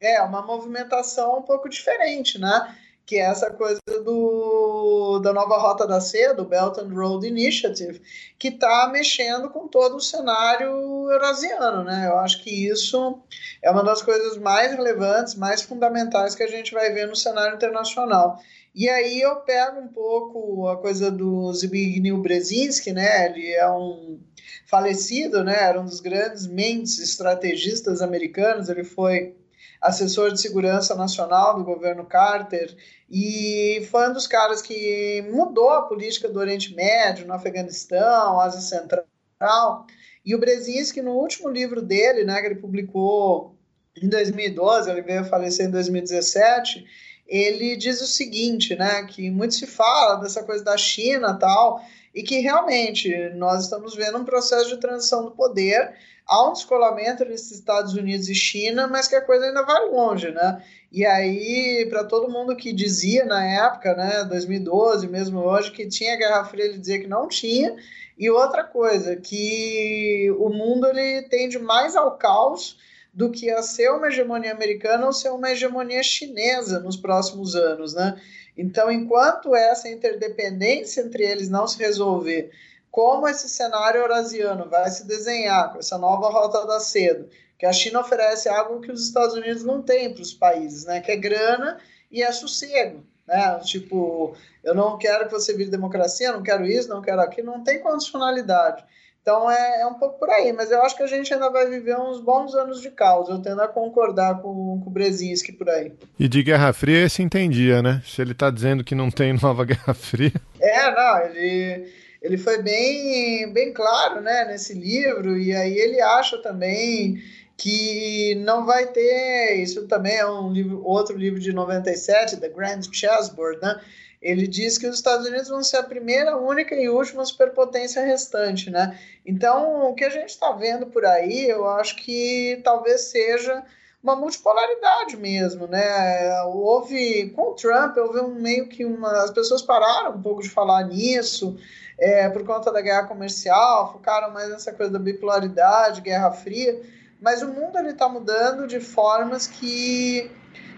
[0.00, 2.76] é uma movimentação um pouco diferente, né?
[3.08, 8.02] Que é essa coisa do, da nova Rota da Seda, do Belt and Road Initiative,
[8.38, 10.68] que está mexendo com todo o cenário
[11.10, 11.82] eurasiano.
[11.84, 12.06] Né?
[12.06, 13.18] Eu acho que isso
[13.62, 17.56] é uma das coisas mais relevantes, mais fundamentais que a gente vai ver no cenário
[17.56, 18.38] internacional.
[18.74, 23.24] E aí eu pego um pouco a coisa do Zbigniew Brzezinski, né?
[23.24, 24.20] ele é um
[24.66, 25.56] falecido, né?
[25.58, 29.34] era um dos grandes mentes estrategistas americanos, ele foi
[29.80, 32.76] assessor de segurança nacional do governo Carter
[33.10, 38.60] e foi um dos caras que mudou a política do Oriente Médio, no Afeganistão, Ásia
[38.60, 39.86] Central.
[40.24, 43.56] E o Brzezinski, no último livro dele, né, que ele publicou
[43.96, 46.84] em 2012, ele veio a falecer em 2017,
[47.28, 51.80] ele diz o seguinte, né, que muito se fala dessa coisa da China tal,
[52.14, 55.94] e que realmente nós estamos vendo um processo de transição do poder,
[56.26, 60.30] há um descolamento entre Estados Unidos e China, mas que a coisa ainda vai longe,
[60.30, 60.62] né?
[60.90, 66.16] E aí, para todo mundo que dizia na época, né, 2012, mesmo hoje, que tinha
[66.16, 67.76] Guerra Fria, ele dizia que não tinha.
[68.18, 72.78] E outra coisa, que o mundo ele tende mais ao caos
[73.18, 77.92] do que a ser uma hegemonia americana ou ser uma hegemonia chinesa nos próximos anos,
[77.92, 78.16] né?
[78.56, 82.52] Então, enquanto essa interdependência entre eles não se resolver,
[82.92, 87.28] como esse cenário eurasiano vai se desenhar com essa nova rota da seda,
[87.58, 91.00] que a China oferece algo que os Estados Unidos não têm para os países, né?
[91.00, 91.76] Que é grana
[92.12, 93.58] e é sossego, né?
[93.64, 97.64] Tipo, eu não quero que você vire democracia, não quero isso, não quero aquilo, não
[97.64, 98.84] tem condicionalidade.
[99.28, 101.68] Então é, é, um pouco por aí, mas eu acho que a gente ainda vai
[101.68, 103.28] viver uns bons anos de caos.
[103.28, 105.92] Eu tendo a concordar com, com o Brzezinski por aí.
[106.18, 108.00] E de Guerra Fria se entendia, né?
[108.06, 110.32] Se ele está dizendo que não tem nova Guerra Fria.
[110.58, 116.38] É, não, ele ele foi bem, bem claro né, nesse livro, e aí ele acha
[116.38, 117.22] também
[117.54, 122.80] que não vai ter, isso também é um livro, outro livro de 97, The Grand
[122.90, 123.78] Chessboard, né?
[124.20, 128.70] Ele diz que os Estados Unidos vão ser a primeira, única e última superpotência restante,
[128.70, 128.98] né?
[129.24, 133.64] Então, o que a gente está vendo por aí, eu acho que talvez seja
[134.02, 136.42] uma multipolaridade mesmo, né?
[136.44, 139.10] Houve, com o Trump, houve um meio que uma...
[139.22, 141.56] As pessoas pararam um pouco de falar nisso,
[141.98, 146.80] é, por conta da guerra comercial, focaram mais nessa coisa da bipolaridade, guerra fria,
[147.20, 150.30] mas o mundo ele está mudando de formas que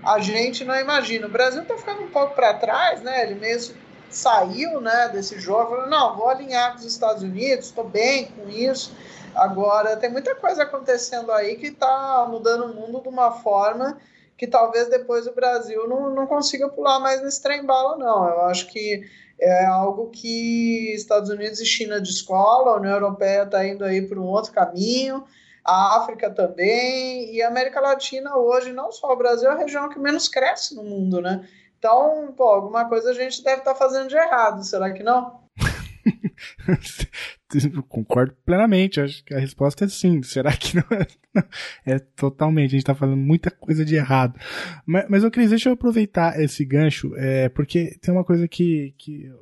[0.05, 1.27] a gente não imagina.
[1.27, 3.23] O Brasil está ficando um pouco para trás, né?
[3.23, 3.77] Ele mesmo
[4.11, 8.49] saiu né, desse jogo, falou, não, vou alinhar com os Estados Unidos, estou bem com
[8.49, 8.93] isso.
[9.35, 13.99] Agora, tem muita coisa acontecendo aí que está mudando o mundo de uma forma
[14.37, 18.27] que talvez depois o Brasil não, não consiga pular mais nesse trem-bala, não.
[18.27, 19.03] Eu acho que
[19.39, 24.19] é algo que Estados Unidos e China descolam, a União Europeia está indo aí por
[24.19, 25.25] um outro caminho,
[25.71, 29.89] a África também, e a América Latina hoje, não só o Brasil, é a região
[29.89, 31.47] que menos cresce no mundo, né?
[31.79, 35.41] Então, pô, alguma coisa a gente deve estar tá fazendo de errado, será que não?
[37.89, 40.23] Concordo plenamente, acho que a resposta é sim.
[40.23, 41.07] Será que não é?
[41.87, 44.39] É totalmente, a gente tá falando muita coisa de errado.
[44.85, 48.95] Mas, mas eu queria, deixa eu aproveitar esse gancho, é, porque tem uma coisa que,
[48.99, 49.33] que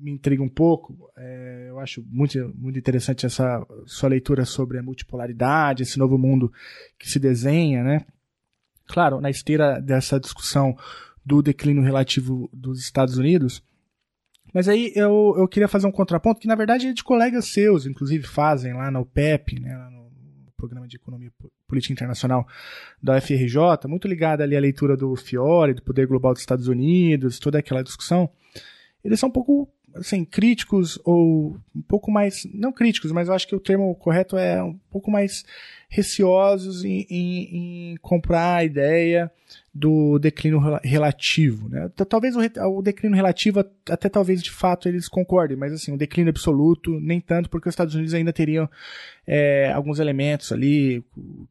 [0.00, 1.10] me intriga um pouco.
[1.16, 6.52] É, eu acho muito, muito interessante essa sua leitura sobre a multipolaridade, esse novo mundo
[6.98, 8.06] que se desenha, né?
[8.86, 10.76] Claro, na esteira dessa discussão
[11.24, 13.62] do declínio relativo dos Estados Unidos,
[14.52, 17.86] mas aí eu, eu queria fazer um contraponto que, na verdade, é de colegas seus,
[17.86, 20.10] inclusive, fazem lá no PEP, né, no
[20.56, 21.32] Programa de Economia
[21.66, 22.46] Política Internacional
[23.02, 27.38] da UFRJ, muito ligado ali à leitura do Fiore, do Poder Global dos Estados Unidos,
[27.38, 28.28] toda aquela discussão.
[29.04, 33.46] eles são um pouco assim, críticos ou um pouco mais, não críticos, mas eu acho
[33.46, 35.44] que o termo correto é um pouco mais
[35.88, 39.30] receosos em, em, em comprar a ideia
[39.72, 41.68] do declínio relativo.
[41.68, 41.88] Né?
[42.08, 46.30] Talvez o, o, declínio relativo, até talvez de fato eles concordem, mas assim, o declínio
[46.30, 48.68] absoluto, nem tanto, porque os Estados Unidos ainda teriam
[49.24, 51.04] é, alguns elementos ali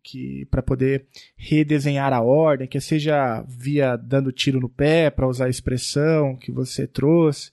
[0.04, 1.06] que para poder
[1.38, 6.52] redesenhar a ordem, que seja via dando tiro no pé, para usar a expressão que
[6.52, 7.52] você trouxe,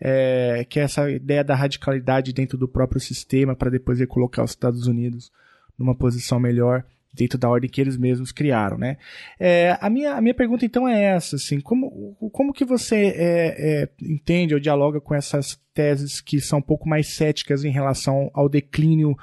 [0.00, 4.50] é, que é essa ideia da radicalidade dentro do próprio sistema para depois colocar os
[4.50, 5.30] Estados Unidos
[5.78, 6.84] numa posição melhor
[7.18, 8.96] dentro da ordem que eles mesmos criaram, né?
[9.38, 13.82] É, a, minha, a minha pergunta então é essa, assim, como, como que você é,
[13.82, 18.30] é, entende ou dialoga com essas teses que são um pouco mais céticas em relação
[18.32, 19.16] ao declínio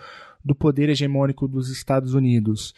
[0.44, 2.74] do poder hegemônico dos Estados Unidos?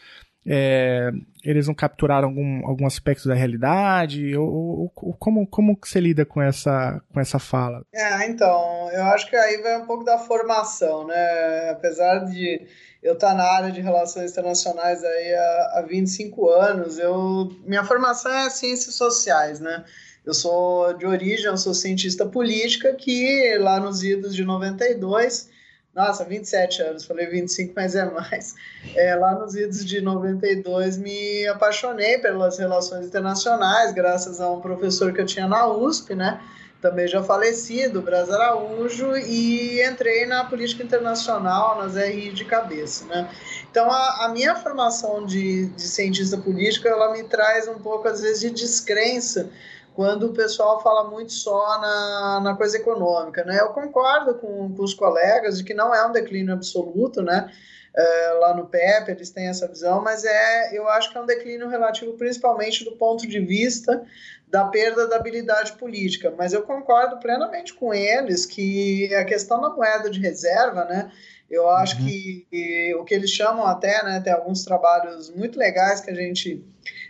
[0.49, 1.11] É,
[1.43, 4.35] eles não capturaram algum, algum aspecto da realidade?
[4.37, 7.83] Ou, ou, como, como que você lida com essa, com essa fala?
[7.93, 11.69] É, então, eu acho que aí vai um pouco da formação, né?
[11.71, 12.65] Apesar de
[13.03, 16.97] eu estar tá na área de relações internacionais aí há, há 25 anos.
[16.97, 19.83] Eu, minha formação é ciências sociais, né?
[20.25, 25.49] Eu sou de origem, eu sou cientista política que lá nos idos de 92,
[25.97, 28.53] nossa, 27 anos, falei 25, mas é mais.
[28.95, 35.11] É, lá nos idos de 92 me apaixonei pelas relações internacionais, graças a um professor
[35.11, 36.39] que eu tinha na USP, né?
[36.79, 43.27] também já falecido, Braz Araújo, e entrei na política internacional, nas RI de cabeça, né?
[43.69, 48.21] Então, a, a, minha formação de, de cientista político, ela me traz um pouco, às
[48.21, 49.49] vezes, de descrença
[49.97, 53.59] quando o pessoal fala muito só na, na coisa econômica, né?
[53.59, 57.51] Eu concordo com, com os colegas de que não é um declínio absoluto, né?
[57.95, 61.25] É, lá no PEP eles têm essa visão, mas é, eu acho que é um
[61.25, 64.05] declínio relativo principalmente do ponto de vista
[64.47, 66.31] da perda da habilidade política.
[66.37, 71.11] Mas eu concordo plenamente com eles que a questão da moeda de reserva, né?
[71.49, 72.05] Eu acho uhum.
[72.05, 74.21] que, que, o que eles chamam até, né?
[74.23, 76.63] Tem alguns trabalhos muito legais que a gente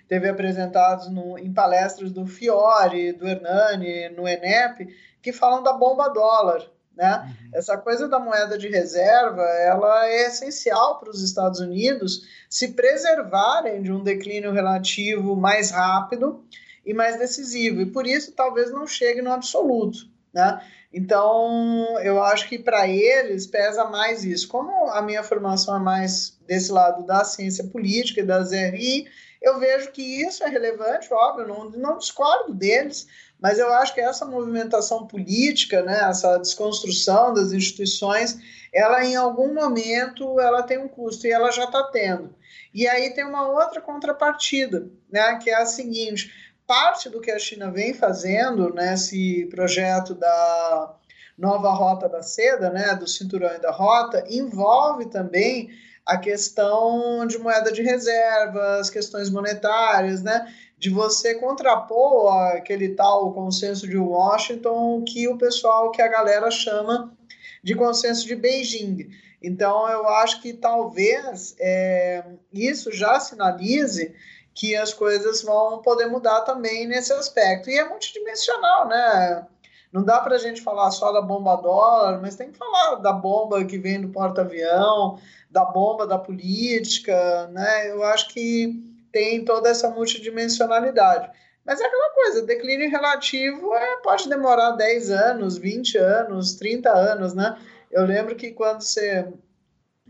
[0.08, 4.88] teve apresentados no, em palestras do Fiore, do Hernani, no ENEP,
[5.22, 6.64] que falam da bomba dólar.
[6.96, 7.36] Né?
[7.44, 7.50] Uhum.
[7.54, 13.84] Essa coisa da moeda de reserva ela é essencial para os Estados Unidos se preservarem
[13.84, 16.44] de um declínio relativo mais rápido
[16.84, 17.82] e mais decisivo.
[17.82, 20.10] E por isso talvez não chegue no absoluto.
[20.34, 20.60] Né?
[20.92, 24.48] Então, eu acho que para eles pesa mais isso.
[24.48, 29.06] Como a minha formação é mais desse lado da ciência política e das RI,
[29.42, 33.08] eu vejo que isso é relevante, óbvio, não, não discordo deles,
[33.40, 38.38] mas eu acho que essa movimentação política, né, essa desconstrução das instituições,
[38.74, 42.34] ela em algum momento ela tem um custo e ela já está tendo.
[42.74, 46.32] E aí tem uma outra contrapartida, né, que é a seguinte:
[46.66, 50.96] parte do que a China vem fazendo nesse projeto da
[51.38, 55.70] nova rota da seda, né, do cinturão e da rota, envolve também
[56.08, 63.34] a questão de moeda de reserva, as questões monetárias, né, de você contrapor aquele tal
[63.34, 67.14] consenso de Washington que o pessoal, que a galera chama
[67.62, 69.10] de consenso de Beijing.
[69.44, 74.16] Então, eu acho que talvez é, isso já sinalize
[74.54, 77.70] que as coisas vão poder mudar também nesse aspecto.
[77.70, 79.46] E é multidimensional, né?
[79.92, 83.14] Não dá para a gente falar só da bomba dólar, mas tem que falar da
[83.14, 85.18] bomba que vem do porta-avião,
[85.50, 87.90] da bomba da política, né?
[87.90, 91.30] Eu acho que tem toda essa multidimensionalidade.
[91.66, 97.34] Mas é aquela coisa, declínio relativo é, pode demorar 10 anos, 20 anos, 30 anos,
[97.34, 97.58] né?
[97.92, 99.28] Eu lembro que quando você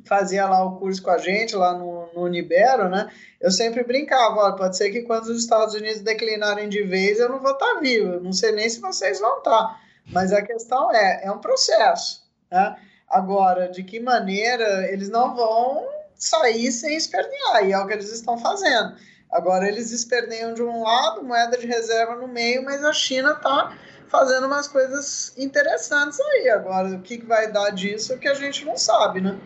[0.06, 3.12] fazia lá o curso com a gente, lá no, no Unibero, né?
[3.40, 7.30] Eu sempre brincava, olha, pode ser que quando os Estados Unidos declinarem de vez, eu
[7.30, 9.52] não vou estar tá vivo, não sei nem se vocês vão estar.
[9.52, 9.82] Tá.
[10.12, 12.78] Mas a questão é, é um processo, né?
[13.10, 18.12] Agora, de que maneira eles não vão sair sem espernear, e é o que eles
[18.12, 18.96] estão fazendo.
[19.32, 23.78] Agora, eles esperneiam de um lado, moeda de reserva no meio, mas a China está
[24.08, 26.50] fazendo umas coisas interessantes aí.
[26.50, 29.38] Agora, o que, que vai dar disso é que a gente não sabe, né?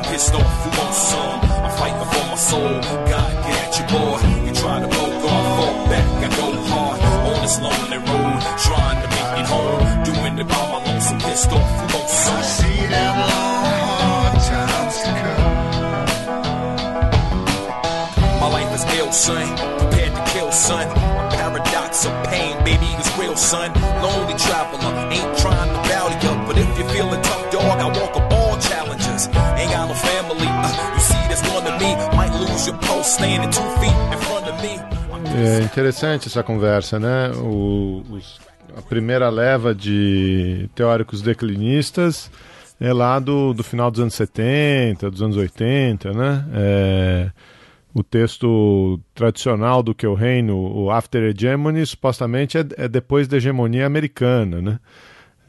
[0.00, 1.40] Pissed off, who wants some?
[1.64, 2.80] I'm fighting for my soul.
[3.10, 4.18] God, get at your boy.
[4.46, 6.06] You try to poke off, fall back.
[6.24, 9.84] I go hard on this lonely road, trying to make it home.
[10.04, 12.36] Doing it by my lonesome, pissed off, who wants some?
[12.36, 13.64] I see them long,
[14.00, 15.52] hard times to come.
[18.40, 19.46] My life is ill, son.
[19.78, 20.86] Prepared to kill, son.
[20.88, 23.72] A paradox of pain, baby, is real, son.
[24.02, 28.16] Lonely traveler, ain't trying to rally up, but if you're feeling tough, dog, I walk
[28.16, 28.31] a
[29.28, 30.46] Ain't got no family.
[30.46, 31.90] Uh, you see, one of me.
[32.16, 32.32] Might
[35.34, 37.30] É interessante essa conversa, né?
[37.36, 38.40] O, os,
[38.76, 42.30] a primeira leva de teóricos declinistas
[42.80, 46.44] é lá do, do final dos anos 70, dos anos 80, né?
[46.52, 47.30] É,
[47.94, 53.36] o texto tradicional do que o reino, o After Hegemony, supostamente é, é depois da
[53.36, 54.78] hegemonia americana, né?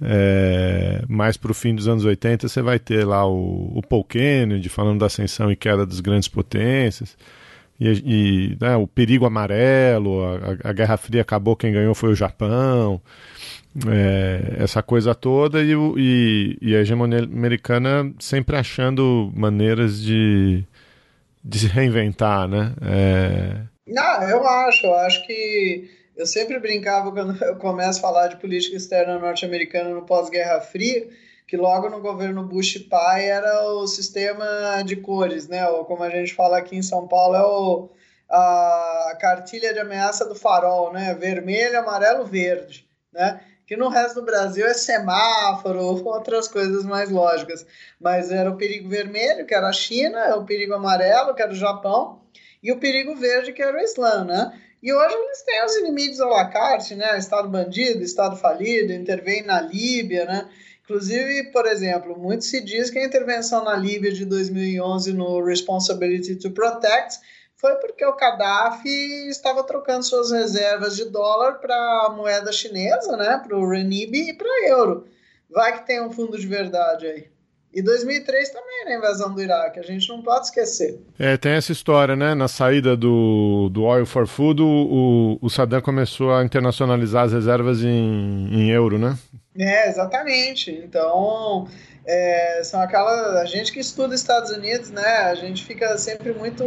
[0.06, 4.04] É, mais para o fim dos anos 80 você vai ter lá o, o Paul
[4.04, 7.18] Kennedy falando da ascensão e queda das grandes potências.
[7.80, 12.16] E, e né, o perigo amarelo, a, a, Guerra Fria acabou, quem ganhou foi o
[12.16, 13.02] Japão,
[13.88, 20.64] é, essa coisa toda e, e, e, a hegemonia americana sempre achando maneiras de,
[21.44, 22.74] de se reinventar, né?
[22.82, 23.62] É...
[23.88, 28.38] Não, eu acho, eu acho que eu sempre brincava quando eu começo a falar de
[28.38, 31.08] política externa norte-americana no pós-Guerra Fria,
[31.48, 35.68] que logo no governo Bush pai era o sistema de cores, né?
[35.70, 37.90] Ou como a gente fala aqui em São Paulo, é o,
[38.30, 41.14] a cartilha de ameaça do farol, né?
[41.14, 43.42] Vermelho, amarelo, verde, né?
[43.66, 47.66] Que no resto do Brasil é semáforo, outras coisas mais lógicas.
[48.00, 51.56] Mas era o perigo vermelho, que era a China, o perigo amarelo, que era o
[51.56, 52.22] Japão,
[52.62, 54.60] e o perigo verde, que era o Islã, né?
[54.84, 57.18] E hoje eles têm os inimigos à la carte, né?
[57.18, 60.50] Estado bandido, Estado falido, intervém na Líbia, né?
[60.84, 66.36] Inclusive, por exemplo, muito se diz que a intervenção na Líbia de 2011 no Responsibility
[66.36, 67.18] to Protect
[67.56, 73.42] foi porque o Gaddafi estava trocando suas reservas de dólar para moeda chinesa, né?
[73.42, 75.08] Para o renminbi e para euro.
[75.50, 77.33] Vai que tem um fundo de verdade aí.
[77.74, 81.00] E 2003 também, né, a invasão do Iraque, a gente não pode esquecer.
[81.18, 82.36] É, tem essa história, né?
[82.36, 87.82] Na saída do, do Oil for Food, o, o Saddam começou a internacionalizar as reservas
[87.82, 89.18] em, em euro, né?
[89.58, 90.72] É, exatamente.
[90.72, 91.68] Então,
[92.06, 93.42] é, são aquela.
[93.42, 95.06] A gente que estuda Estados Unidos, né?
[95.26, 96.64] A gente fica sempre muito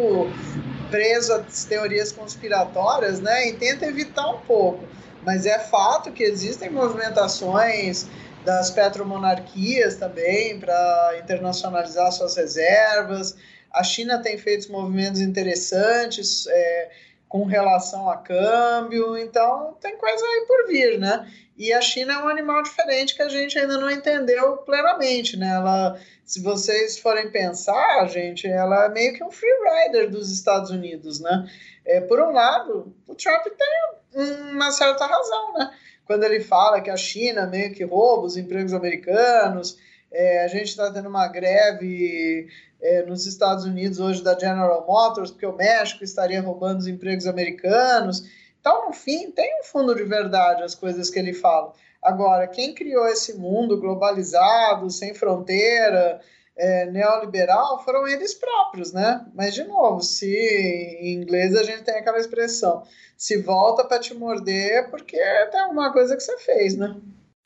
[0.90, 3.48] preso às teorias conspiratórias, né?
[3.48, 4.84] E tenta evitar um pouco.
[5.24, 8.08] Mas é fato que existem movimentações
[8.46, 13.36] das petromonarquias também para internacionalizar suas reservas.
[13.72, 16.90] A China tem feito movimentos interessantes é,
[17.28, 21.28] com relação a câmbio, então tem coisa aí por vir, né?
[21.58, 25.48] E a China é um animal diferente que a gente ainda não entendeu plenamente, né?
[25.48, 29.48] Ela, se vocês forem pensar, gente, ela é meio que um free
[29.84, 31.50] rider dos Estados Unidos, né?
[31.84, 34.22] É, por um lado, o Trump tem
[34.52, 35.72] uma certa razão, né?
[36.06, 39.76] Quando ele fala que a China meio que rouba os empregos americanos,
[40.10, 42.48] é, a gente está tendo uma greve
[42.80, 47.26] é, nos Estados Unidos hoje da General Motors, porque o México estaria roubando os empregos
[47.26, 48.24] americanos.
[48.60, 51.72] Então, no fim, tem um fundo de verdade as coisas que ele fala.
[52.02, 56.20] Agora, quem criou esse mundo globalizado, sem fronteira,
[56.56, 59.24] é, neoliberal, foram eles próprios, né?
[59.34, 62.82] Mas, de novo, se em inglês a gente tem aquela expressão,
[63.16, 65.18] se volta para te morder é porque
[65.50, 66.96] tem alguma coisa que você fez, né?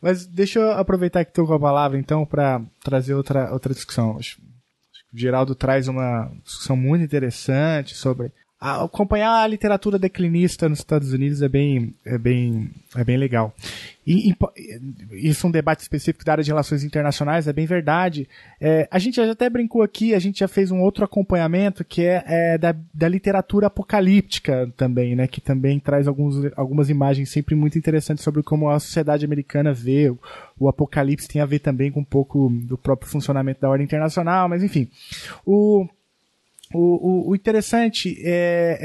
[0.01, 4.17] Mas deixa eu aproveitar que estou com a palavra, então, para trazer outra, outra discussão.
[4.17, 11.41] O Geraldo traz uma discussão muito interessante sobre acompanhar a literatura declinista nos Estados Unidos
[11.41, 13.55] é bem, é bem, é bem legal.
[14.07, 18.29] E, e isso é um debate específico da área de relações internacionais, é bem verdade.
[18.61, 22.03] É, a gente já até brincou aqui, a gente já fez um outro acompanhamento que
[22.05, 25.27] é, é da, da, literatura apocalíptica também, né?
[25.27, 30.11] Que também traz alguns, algumas imagens sempre muito interessantes sobre como a sociedade americana vê
[30.11, 30.19] o,
[30.59, 34.49] o apocalipse tem a ver também com um pouco do próprio funcionamento da ordem internacional,
[34.49, 34.89] mas enfim.
[35.47, 35.89] O,
[36.73, 38.79] o, o, o, interessante é,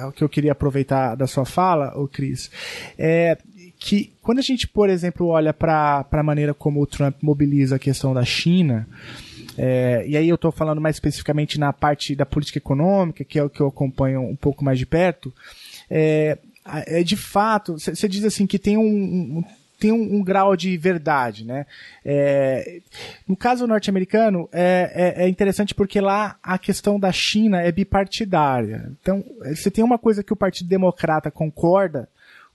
[0.00, 2.50] é, o que eu queria aproveitar da sua fala, o Cris,
[2.98, 3.36] é
[3.78, 7.78] que quando a gente, por exemplo, olha para a maneira como o Trump mobiliza a
[7.78, 8.88] questão da China,
[9.56, 13.42] é, e aí eu estou falando mais especificamente na parte da política econômica, que é
[13.42, 15.32] o que eu acompanho um pouco mais de perto,
[15.90, 19.44] é, é de fato, você diz assim que tem um, um
[19.78, 21.64] tem um, um, grau de verdade, né?
[22.04, 22.80] É,
[23.26, 28.90] no caso norte-americano, é, é, é, interessante porque lá a questão da China é bipartidária.
[29.00, 32.08] Então, você tem uma coisa que o Partido Democrata concorda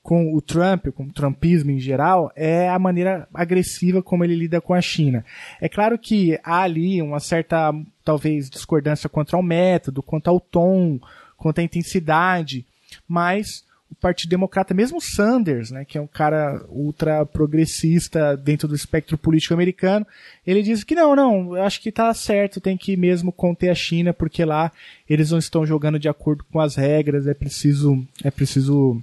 [0.04, 4.60] com o Trump, com o Trumpismo em geral, é a maneira agressiva como ele lida
[4.60, 5.24] com a China.
[5.62, 11.00] É claro que há ali uma certa, talvez, discordância quanto ao método, quanto ao tom,
[11.38, 12.66] quanto à intensidade,
[13.08, 13.64] mas
[13.94, 19.54] Partido Democrata, mesmo Sanders, né, que é um cara ultra progressista dentro do espectro político
[19.54, 20.06] americano,
[20.46, 23.76] ele diz que não, não, eu acho que tá certo, tem que mesmo conter a
[23.76, 24.72] China, porque lá
[25.10, 29.02] eles não estão jogando de acordo com as regras, é preciso, é preciso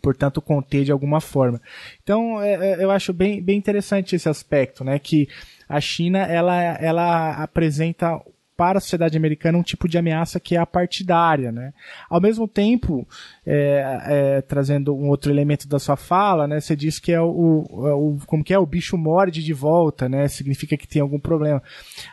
[0.00, 1.60] portanto conter de alguma forma.
[2.02, 5.28] Então é, é, eu acho bem, bem interessante esse aspecto, né, que
[5.68, 8.20] a China ela, ela apresenta
[8.58, 11.72] para a sociedade americana um tipo de ameaça que é a partidária, né?
[12.10, 13.06] Ao mesmo tempo,
[13.46, 16.58] é, é, trazendo um outro elemento da sua fala, né?
[16.58, 20.08] Você diz que é o, é o, como que é o bicho morde de volta,
[20.08, 20.26] né?
[20.26, 21.62] Significa que tem algum problema.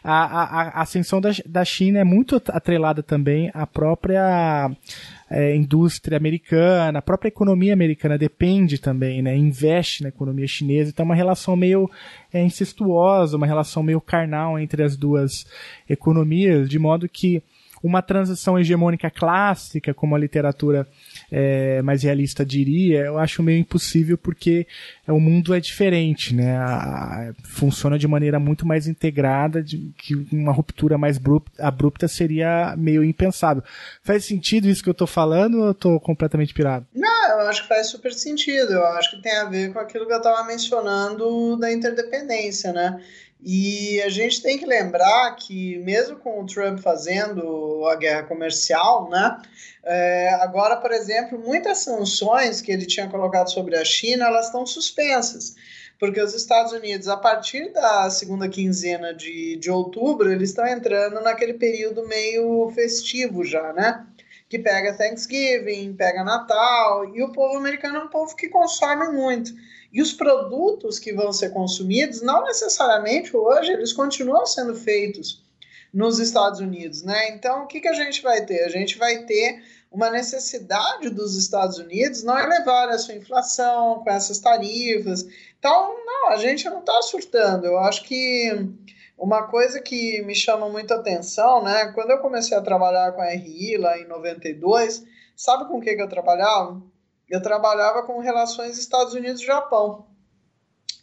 [0.03, 4.69] A, a, a ascensão da, da China é muito atrelada também à própria
[5.29, 9.35] é, indústria americana, a própria economia americana depende também, né?
[9.35, 11.89] Investe na economia chinesa, então é uma relação meio
[12.31, 15.45] é, incestuosa, uma relação meio carnal entre as duas
[15.89, 17.41] economias, de modo que
[17.83, 20.87] uma transição hegemônica clássica, como a literatura
[21.31, 24.67] é, mais realista diria, eu acho meio impossível porque
[25.07, 26.57] é, o mundo é diferente, né?
[26.57, 31.19] A, a, funciona de maneira muito mais integrada, de, que uma ruptura mais
[31.59, 33.63] abrupta, seria meio impensável.
[34.03, 36.85] Faz sentido isso que eu estou falando ou eu tô completamente pirado?
[36.93, 38.73] Não, eu acho que faz super sentido.
[38.73, 43.01] Eu acho que tem a ver com aquilo que eu estava mencionando da interdependência, né?
[43.47, 49.07] E a gente tem que lembrar que, mesmo com o Trump fazendo a guerra comercial,
[49.07, 49.39] né,
[49.83, 54.65] é, agora, por exemplo, muitas sanções que ele tinha colocado sobre a China, elas estão
[54.65, 55.53] suspensas,
[55.99, 61.21] porque os Estados Unidos, a partir da segunda quinzena de, de outubro, eles estão entrando
[61.21, 64.07] naquele período meio festivo já, né?
[64.47, 69.51] Que pega Thanksgiving, pega Natal, e o povo americano é um povo que consome muito.
[69.91, 75.43] E os produtos que vão ser consumidos, não necessariamente hoje, eles continuam sendo feitos
[75.93, 77.29] nos Estados Unidos, né?
[77.29, 78.65] Então, o que, que a gente vai ter?
[78.65, 84.09] A gente vai ter uma necessidade dos Estados Unidos não elevar a sua inflação com
[84.09, 85.25] essas tarifas.
[85.57, 87.65] Então, não, a gente não está surtando.
[87.65, 88.51] Eu acho que
[89.17, 91.91] uma coisa que me chama muita atenção, né?
[91.93, 95.05] Quando eu comecei a trabalhar com a RI lá em 92,
[95.35, 96.81] sabe com o que, que eu trabalhava?
[97.29, 100.05] eu trabalhava com relações Estados Unidos-Japão.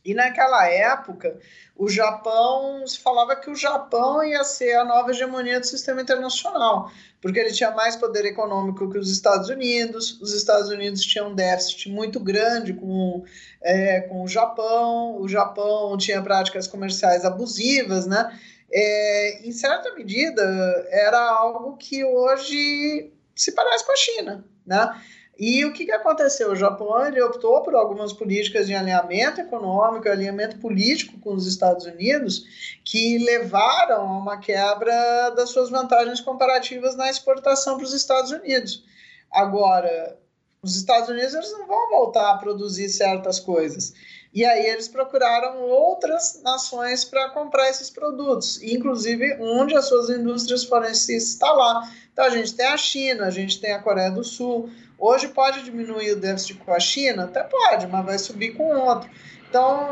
[0.05, 1.39] E naquela época,
[1.77, 6.91] o Japão, se falava que o Japão ia ser a nova hegemonia do sistema internacional,
[7.21, 11.35] porque ele tinha mais poder econômico que os Estados Unidos, os Estados Unidos tinham um
[11.35, 13.25] déficit muito grande com,
[13.63, 18.37] é, com o Japão, o Japão tinha práticas comerciais abusivas, né?
[18.73, 20.43] É, em certa medida,
[20.91, 25.03] era algo que hoje se parece com a China, né?
[25.45, 26.53] E o que, que aconteceu?
[26.53, 31.85] O Japão ele optou por algumas políticas de alinhamento econômico, alinhamento político com os Estados
[31.85, 32.45] Unidos,
[32.85, 38.85] que levaram a uma quebra das suas vantagens comparativas na exportação para os Estados Unidos.
[39.33, 40.17] Agora,
[40.63, 43.95] os Estados Unidos eles não vão voltar a produzir certas coisas.
[44.33, 50.63] E aí eles procuraram outras nações para comprar esses produtos, inclusive onde as suas indústrias
[50.63, 51.93] forem se instalar.
[52.13, 54.71] Então a gente tem a China, a gente tem a Coreia do Sul,
[55.05, 57.25] Hoje pode diminuir o déficit com a China?
[57.25, 59.11] Até pode, mas vai subir com outro.
[59.49, 59.89] Então,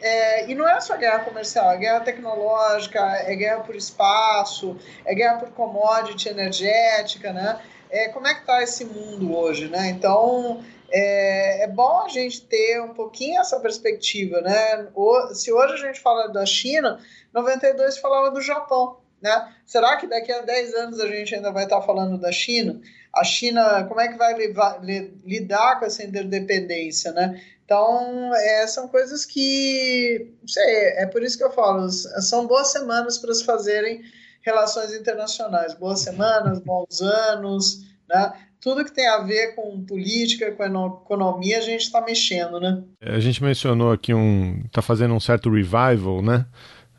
[0.00, 5.12] é, e não é só guerra comercial, é guerra tecnológica, é guerra por espaço, é
[5.12, 7.60] guerra por commodity energética, né?
[7.90, 9.88] É, como é que está esse mundo hoje, né?
[9.88, 14.86] Então, é, é, bom a gente ter um pouquinho essa perspectiva, né?
[14.94, 17.00] O, se hoje a gente fala da China,
[17.32, 19.48] 92 falava do Japão, né?
[19.64, 22.78] Será que daqui a 10 anos a gente ainda vai estar falando da China?
[23.10, 24.82] A China, como é que vai levar,
[25.24, 27.40] lidar com essa interdependência, né?
[27.64, 32.70] Então, é, são coisas que, não sei, é por isso que eu falo, são boas
[32.70, 34.02] semanas para se fazerem
[34.42, 38.30] relações internacionais, boas semanas, bons anos, né?
[38.60, 42.82] Tudo que tem a ver com política, com economia, a gente está mexendo, né?
[43.00, 46.46] A gente mencionou aqui um, está fazendo um certo revival, né?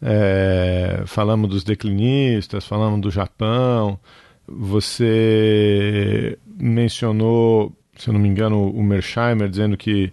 [0.01, 3.99] É, falamos dos declinistas, falamos do Japão.
[4.47, 10.11] Você mencionou, se eu não me engano, o Mersheimer dizendo que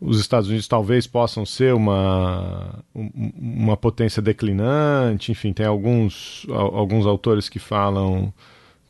[0.00, 5.32] os Estados Unidos talvez possam ser uma, uma potência declinante.
[5.32, 8.32] Enfim, tem alguns, alguns autores que falam,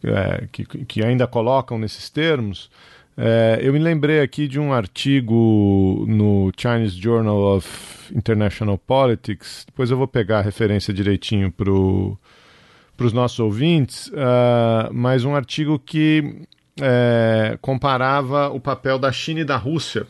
[0.03, 2.71] é, que, que ainda colocam nesses termos.
[3.19, 9.91] É, eu me lembrei aqui de um artigo no Chinese Journal of International Politics, depois
[9.91, 16.47] eu vou pegar a referência direitinho para os nossos ouvintes, uh, mas um artigo que
[16.81, 20.07] é, comparava o papel da China e da Rússia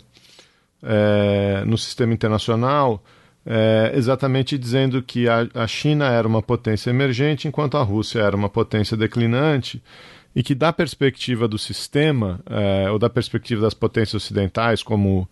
[0.83, 3.03] é, no sistema internacional,
[3.45, 8.35] é, exatamente dizendo que a, a China era uma potência emergente enquanto a Rússia era
[8.35, 9.81] uma potência declinante
[10.37, 15.27] e que, da perspectiva do sistema, é, ou da perspectiva das potências ocidentais, como,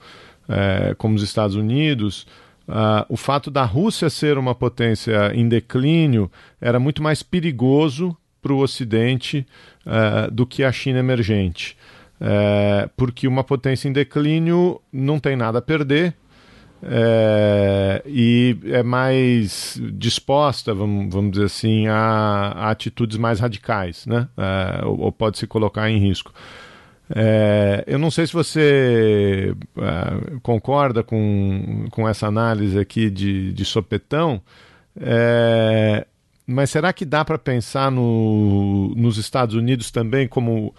[0.49, 2.27] é, como os Estados Unidos,
[2.67, 8.55] Uh, o fato da Rússia ser uma potência em declínio era muito mais perigoso para
[8.55, 9.47] o Ocidente
[9.87, 11.77] uh, do que a China emergente.
[12.19, 16.15] Uh, porque uma potência em declínio não tem nada a perder,
[16.87, 24.29] é, e é mais disposta, vamos, vamos dizer assim, a, a atitudes mais radicais, né?
[24.37, 26.33] É, ou, ou, pode se colocar em risco.
[27.15, 33.65] É, eu não sei se você é, concorda com, com essa análise aqui de, de
[33.65, 34.43] sopetão,
[35.01, 36.07] é,
[36.47, 40.75] mas será que dá para pensar no, nos Estados Unidos também como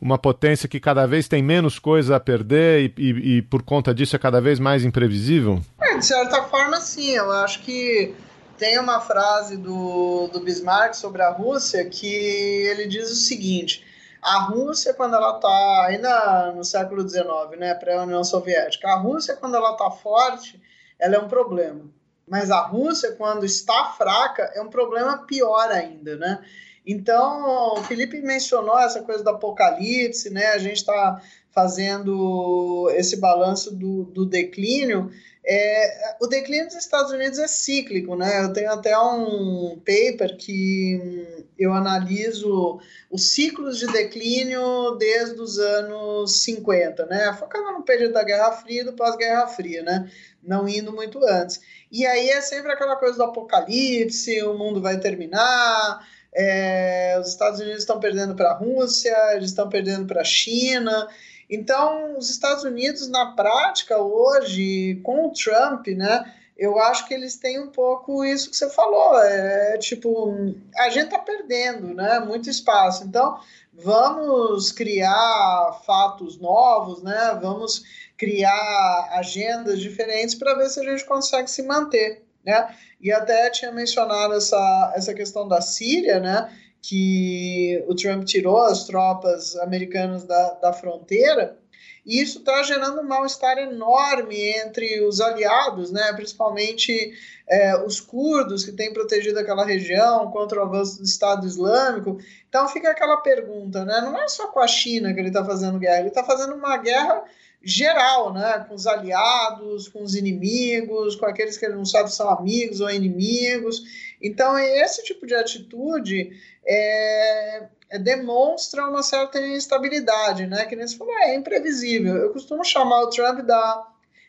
[0.00, 3.94] uma potência que cada vez tem menos coisa a perder e, e, e, por conta
[3.94, 5.60] disso é cada vez mais imprevisível?
[5.80, 7.12] É, de certa forma, sim.
[7.12, 8.14] Eu acho que
[8.58, 13.84] tem uma frase do, do Bismarck sobre a Rússia que ele diz o seguinte:
[14.22, 17.26] a Rússia, quando ela está ainda no século XIX,
[17.58, 20.60] né, pré-União Soviética, a Rússia, quando ela está forte,
[20.98, 21.82] ela é um problema.
[22.28, 26.40] Mas a Rússia, quando está fraca, é um problema pior ainda, né?
[26.86, 30.46] Então, o Felipe mencionou essa coisa do apocalipse, né?
[30.48, 31.20] A gente está
[31.50, 35.10] fazendo esse balanço do, do declínio.
[35.48, 38.44] É, o declínio dos Estados Unidos é cíclico, né?
[38.44, 42.78] Eu tenho até um paper que eu analiso
[43.10, 47.32] os ciclos de declínio desde os anos 50, né?
[47.38, 50.10] Focando no período da Guerra Fria e do pós-Guerra Fria, né?
[50.42, 51.60] Não indo muito antes.
[51.90, 56.06] E aí é sempre aquela coisa do apocalipse, o mundo vai terminar,
[56.36, 61.08] é, os Estados Unidos estão perdendo para a Rússia, eles estão perdendo para a China.
[61.48, 67.36] Então, os Estados Unidos, na prática, hoje, com o Trump, né, eu acho que eles
[67.36, 69.18] têm um pouco isso que você falou.
[69.18, 73.04] É tipo, a gente está perdendo né, muito espaço.
[73.04, 73.40] Então,
[73.72, 77.82] vamos criar fatos novos, né, vamos
[78.18, 82.25] criar agendas diferentes para ver se a gente consegue se manter.
[82.46, 82.74] Né?
[83.00, 86.48] E até tinha mencionado essa, essa questão da Síria, né?
[86.80, 91.58] que o Trump tirou as tropas americanas da, da fronteira,
[92.04, 96.12] e isso está gerando um mal-estar enorme entre os aliados, né?
[96.12, 97.12] principalmente
[97.48, 102.18] é, os curdos que têm protegido aquela região contra o avanço do Estado Islâmico.
[102.48, 104.00] Então fica aquela pergunta, né?
[104.02, 106.76] não é só com a China que ele está fazendo guerra, ele está fazendo uma
[106.76, 107.24] guerra
[107.66, 108.64] geral, né?
[108.68, 112.80] com os aliados, com os inimigos, com aqueles que ele não sabe se são amigos
[112.80, 113.82] ou inimigos.
[114.22, 116.30] Então, esse tipo de atitude
[116.64, 120.64] é, é, demonstra uma certa instabilidade, né?
[120.66, 122.16] que nem se falou, é imprevisível.
[122.16, 123.84] Eu costumo chamar o Trump da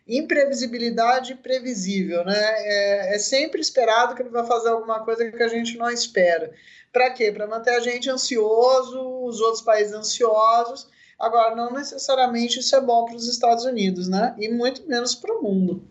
[0.07, 2.25] imprevisibilidade previsível.
[2.25, 2.35] Né?
[2.35, 6.51] É, é sempre esperado que ele vai fazer alguma coisa que a gente não espera.
[6.91, 7.31] Para quê?
[7.31, 10.89] Para manter a gente ansioso, os outros países ansiosos,
[11.19, 14.35] Agora, não necessariamente isso é bom para os Estados Unidos, né?
[14.37, 15.81] E muito menos para o mundo.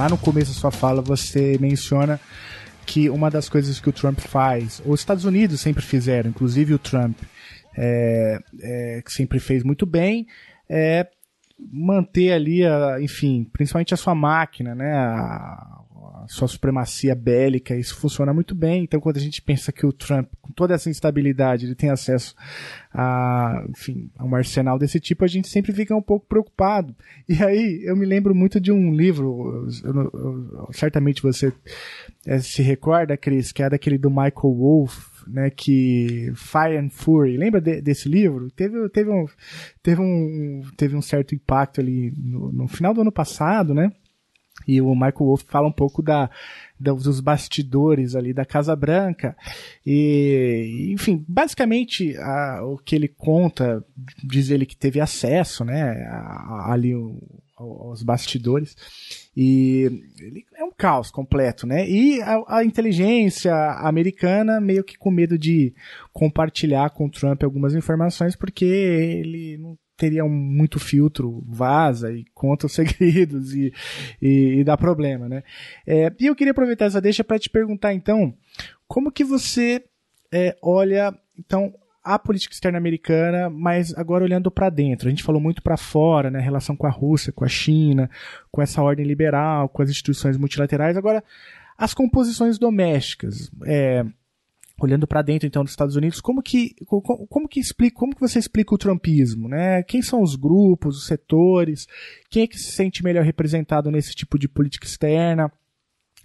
[0.00, 2.18] Lá no começo da sua fala você menciona
[2.86, 6.78] que uma das coisas que o Trump faz, os Estados Unidos sempre fizeram, inclusive o
[6.78, 7.18] Trump,
[7.76, 10.26] é, é, que sempre fez muito bem,
[10.68, 11.06] é
[11.70, 15.82] manter ali, a, enfim, principalmente a sua máquina, né, a,
[16.30, 18.84] sua supremacia bélica, isso funciona muito bem.
[18.84, 22.36] Então, quando a gente pensa que o Trump, com toda essa instabilidade, ele tem acesso
[22.94, 26.94] a, enfim, a um arsenal desse tipo, a gente sempre fica um pouco preocupado.
[27.28, 31.52] E aí, eu me lembro muito de um livro, eu, eu, certamente você
[32.24, 37.36] é, se recorda, Cris, que é daquele do Michael Wolff, né, que Fire and Fury,
[37.36, 38.52] lembra de, desse livro?
[38.52, 39.26] Teve, teve, um,
[39.82, 43.90] teve, um, teve um certo impacto ali no, no final do ano passado, né?
[44.66, 46.30] E o Michael Wolff fala um pouco da,
[46.78, 49.36] dos bastidores ali da Casa Branca.
[49.84, 53.84] E, enfim, basicamente a, o que ele conta,
[54.24, 57.18] diz ele que teve acesso, né, a, a, ali o,
[57.56, 58.76] aos bastidores.
[59.36, 61.88] E ele é um caos completo, né?
[61.88, 65.74] E a, a, inteligência americana meio que com medo de
[66.12, 72.24] compartilhar com o Trump algumas informações, porque ele não teria um, muito filtro, vaza e
[72.32, 73.72] conta os segredos e,
[74.20, 75.42] e, e dá problema, né?
[75.86, 78.34] É, e eu queria aproveitar essa deixa para te perguntar, então,
[78.88, 79.84] como que você
[80.32, 85.06] é, olha, então, a política externa americana, mas agora olhando para dentro.
[85.06, 88.08] A gente falou muito para fora, né, relação com a Rússia, com a China,
[88.50, 90.96] com essa ordem liberal, com as instituições multilaterais.
[90.96, 91.22] Agora,
[91.76, 93.50] as composições domésticas.
[93.66, 94.04] É,
[94.86, 98.20] olhando para dentro então dos Estados Unidos, como que como, como, que explica, como que
[98.20, 99.82] você explica o trumpismo, né?
[99.82, 101.86] Quem são os grupos, os setores?
[102.30, 105.50] Quem é que se sente melhor representado nesse tipo de política externa?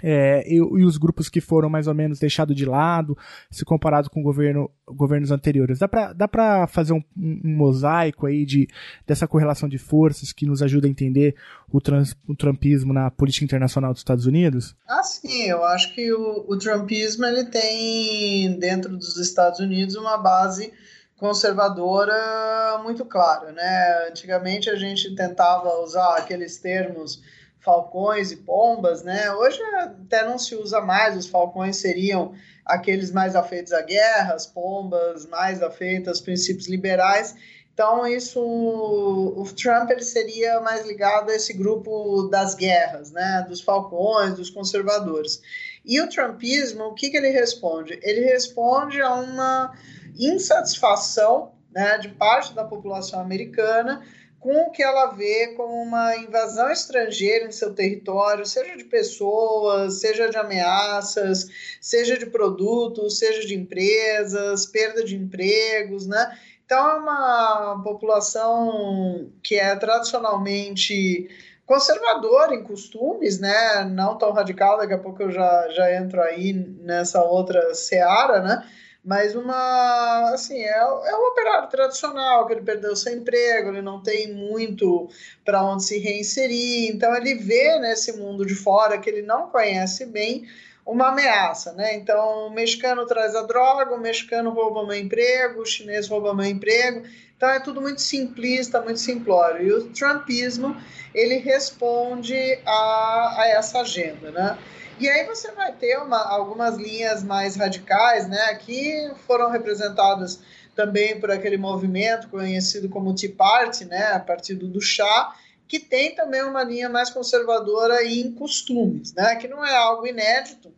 [0.04, 3.18] É, e, e, os grupos que foram mais ou menos deixados de lado,
[3.50, 5.80] se comparado com governo, governos anteriores.
[5.80, 8.68] Dá para dá fazer um, um, um, mosaico aí de,
[9.08, 11.36] dessa correlação de forças que nos ajuda a entender
[11.72, 14.76] o, trans, o trumpismo na política internacional dos Estados Unidos?
[14.88, 20.18] Ah, sim, eu acho que o, o trumpismo ele tem dentro dos Estados Unidos uma
[20.18, 20.74] base
[21.18, 24.08] conservadora muito clara, né?
[24.10, 27.22] Antigamente a gente tentava usar aqueles termos
[27.66, 29.32] falcões e pombas, né?
[29.34, 34.46] Hoje até não se usa mais, os falcões seriam aqueles mais afeitos à guerra, as
[34.46, 37.36] pombas mais afeitas aos princípios liberais.
[37.74, 43.44] Então, isso, o Trump ele seria mais ligado a esse grupo das guerras, né?
[43.50, 45.42] Dos falcões, dos conservadores.
[45.84, 48.00] E o Trumpismo, o que, que ele responde?
[48.02, 49.74] Ele responde a uma
[50.18, 54.02] insatisfação né, de parte da população americana
[54.46, 59.96] com o que ela vê como uma invasão estrangeira em seu território, seja de pessoas,
[60.02, 61.48] seja de ameaças,
[61.82, 66.38] seja de produtos, seja de empresas, perda de empregos, né?
[66.64, 71.28] Então é uma população que é tradicionalmente
[71.66, 73.84] conservadora em costumes, né?
[73.86, 78.64] Não tão radical, daqui a pouco eu já, já entro aí nessa outra seara, né?
[79.06, 84.02] Mas uma assim é, é um operário tradicional que ele perdeu seu emprego ele não
[84.02, 85.08] tem muito
[85.46, 86.90] para onde se reinserir.
[86.90, 90.48] Então ele vê nesse mundo de fora que ele não conhece bem
[90.84, 91.96] uma ameaça né?
[91.96, 96.46] Então o mexicano traz a droga o mexicano rouba meu emprego o chinês rouba meu
[96.46, 97.04] emprego.
[97.38, 99.68] Então é tudo muito simplista muito simplório.
[99.68, 100.76] E o trumpismo
[101.14, 104.58] ele responde a, a essa agenda né
[105.00, 110.40] e aí você vai ter uma, algumas linhas mais radicais, né, que foram representadas
[110.76, 115.36] também por aquele movimento conhecido como Tea Party, né, partido do chá,
[115.68, 120.74] que tem também uma linha mais conservadora em costumes, né, que não é algo inédito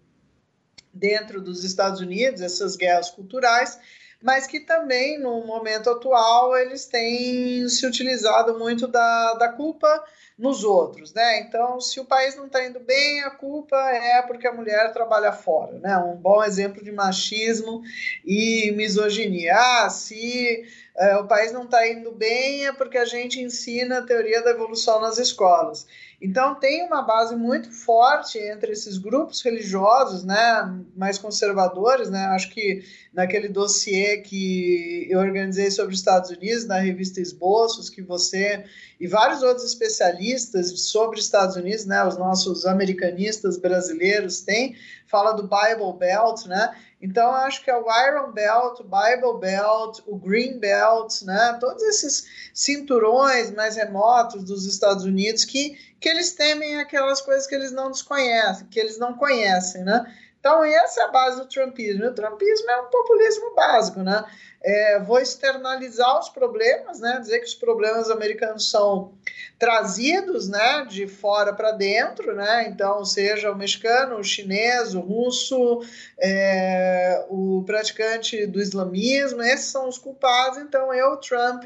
[0.93, 3.79] dentro dos Estados Unidos, essas guerras culturais,
[4.21, 10.03] mas que também, no momento atual, eles têm se utilizado muito da, da culpa
[10.37, 11.39] nos outros, né?
[11.39, 15.31] Então, se o país não está indo bem, a culpa é porque a mulher trabalha
[15.31, 15.97] fora, né?
[15.97, 17.81] Um bom exemplo de machismo
[18.23, 19.55] e misoginia.
[19.55, 20.63] Ah, se
[20.95, 24.51] é, o país não está indo bem é porque a gente ensina a teoria da
[24.51, 25.87] evolução nas escolas.
[26.19, 32.25] Então tem uma base muito forte entre esses grupos religiosos, né, mais conservadores, né?
[32.27, 32.83] Acho que
[33.17, 38.63] naquele dossiê que eu organizei sobre os Estados Unidos, na revista Esboços, que você
[38.99, 44.75] e vários outros especialistas sobre Estados Unidos, né, os nossos americanistas brasileiros têm,
[45.07, 46.75] fala do Bible Belt, né?
[47.01, 51.57] Então acho que é o Iron Belt, o Bible Belt, o Green Belt, né?
[51.59, 57.55] Todos esses cinturões mais remotos dos Estados Unidos que que eles temem aquelas coisas que
[57.55, 60.05] eles não desconhecem, que eles não conhecem, né?
[60.39, 62.05] Então, essa é a base do Trumpismo.
[62.05, 64.23] O Trumpismo é um populismo básico, né?
[64.63, 67.19] É, vou externalizar os problemas, né?
[67.19, 69.13] Dizer que os problemas americanos são
[69.59, 70.85] trazidos, né?
[70.85, 72.67] De fora para dentro, né?
[72.67, 75.81] Então, seja o mexicano, o chinês, o russo,
[76.19, 80.59] é, o praticante do islamismo, esses são os culpados.
[80.59, 81.65] Então, eu, Trump,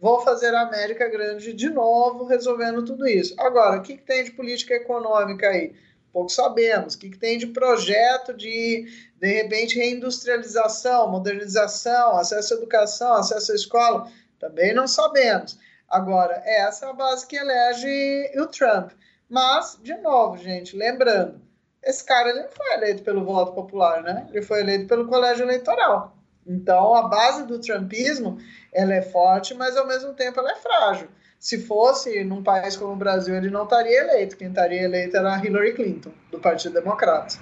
[0.00, 3.34] vou fazer a América grande de novo, resolvendo tudo isso.
[3.38, 5.74] Agora, o que, que tem de política econômica aí?
[6.16, 6.94] Pouco sabemos.
[6.94, 8.86] O que, que tem de projeto de,
[9.20, 14.10] de repente, reindustrialização, modernização, acesso à educação, acesso à escola?
[14.38, 15.58] Também não sabemos.
[15.86, 18.92] Agora, essa é a base que elege o Trump.
[19.28, 21.38] Mas, de novo, gente, lembrando,
[21.82, 24.26] esse cara ele não foi eleito pelo voto popular, né?
[24.30, 26.16] Ele foi eleito pelo colégio eleitoral.
[26.46, 28.38] Então, a base do trumpismo,
[28.72, 31.10] ela é forte, mas ao mesmo tempo ela é frágil.
[31.38, 34.36] Se fosse num país como o Brasil, ele não estaria eleito.
[34.36, 37.36] Quem estaria eleito era Hillary Clinton, do Partido Democrata.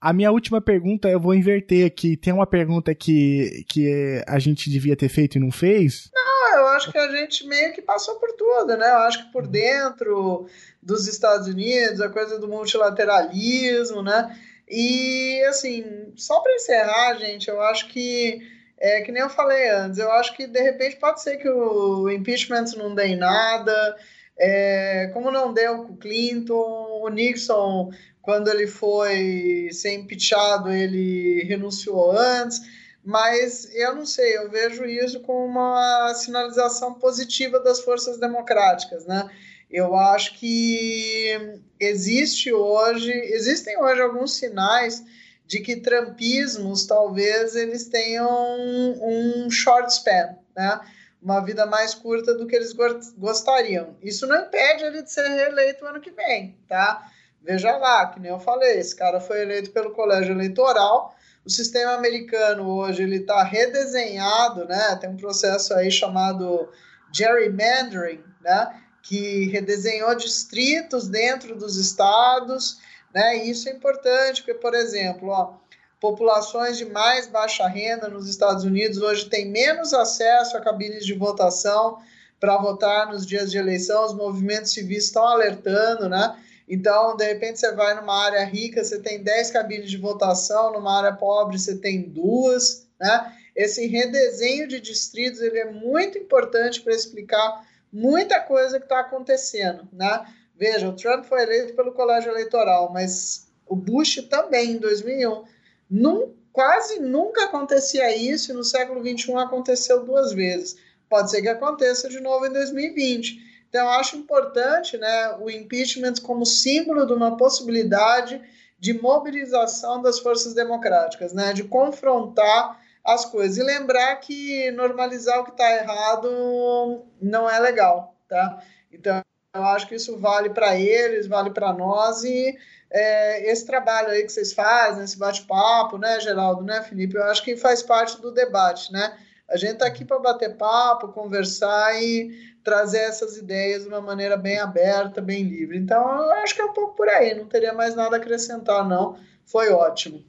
[0.00, 2.16] A minha última pergunta, eu vou inverter aqui.
[2.16, 6.10] Tem uma pergunta que, que a gente devia ter feito e não fez?
[6.14, 8.86] Não, eu acho que a gente meio que passou por tudo, né?
[8.90, 10.46] Eu acho que por dentro
[10.82, 14.38] dos Estados Unidos, a coisa do multilateralismo, né?
[14.68, 18.40] E, assim, só para encerrar, gente, eu acho que,
[18.78, 22.10] é, que nem eu falei antes, eu acho que de repente pode ser que o
[22.10, 23.96] impeachment não dê em nada,
[24.38, 31.44] é, como não deu com o Clinton, o Nixon, quando ele foi ser impeachado, ele
[31.44, 32.60] renunciou antes.
[33.04, 39.28] mas eu não sei, eu vejo isso como uma sinalização positiva das forças democráticas, né?
[39.70, 45.02] Eu acho que existe hoje, existem hoje alguns sinais
[45.46, 50.80] de que trampismos talvez eles tenham um, um short span, né?
[51.20, 52.74] Uma vida mais curta do que eles
[53.16, 53.96] gostariam.
[54.02, 57.10] Isso não impede ele de ser reeleito ano que vem, tá?
[57.42, 61.14] Veja lá, que nem eu falei, esse cara foi eleito pelo colégio eleitoral.
[61.44, 64.96] O sistema americano hoje ele está redesenhado, né?
[64.96, 66.70] Tem um processo aí chamado
[67.12, 68.80] gerrymandering, né?
[69.02, 72.78] Que redesenhou distritos dentro dos estados,
[73.14, 73.38] né?
[73.38, 75.54] E isso é importante, porque, por exemplo, ó,
[76.00, 81.14] populações de mais baixa renda nos Estados Unidos hoje têm menos acesso a cabines de
[81.14, 81.98] votação
[82.40, 84.04] para votar nos dias de eleição.
[84.04, 86.36] Os movimentos civis estão alertando, né?
[86.68, 90.98] Então, de repente, você vai numa área rica, você tem 10 cabines de votação, numa
[90.98, 92.86] área pobre, você tem duas.
[92.98, 93.32] Né?
[93.54, 99.86] Esse redesenho de distritos ele é muito importante para explicar muita coisa que está acontecendo.
[99.92, 100.26] Né?
[100.56, 105.44] Veja, o Trump foi eleito pelo colégio eleitoral, mas o Bush também, em 2001.
[105.90, 110.76] Num, quase nunca acontecia isso, e no século XXI aconteceu duas vezes.
[111.08, 113.66] Pode ser que aconteça de novo em 2020.
[113.68, 118.40] Então, eu acho importante né, o impeachment como símbolo de uma possibilidade
[118.78, 123.56] de mobilização das forças democráticas, né, de confrontar as coisas.
[123.56, 128.16] E lembrar que normalizar o que está errado não é legal.
[128.28, 128.62] Tá?
[128.92, 129.20] Então,
[129.54, 132.58] eu acho que isso vale para eles, vale para nós e
[132.90, 137.16] é, esse trabalho aí que vocês fazem, esse bate-papo, né, Geraldo, né, Felipe?
[137.16, 139.16] Eu acho que faz parte do debate, né?
[139.48, 142.30] A gente está aqui para bater papo, conversar e
[142.64, 145.76] trazer essas ideias de uma maneira bem aberta, bem livre.
[145.76, 148.88] Então, eu acho que é um pouco por aí, não teria mais nada a acrescentar,
[148.88, 149.18] não.
[149.44, 150.24] Foi ótimo.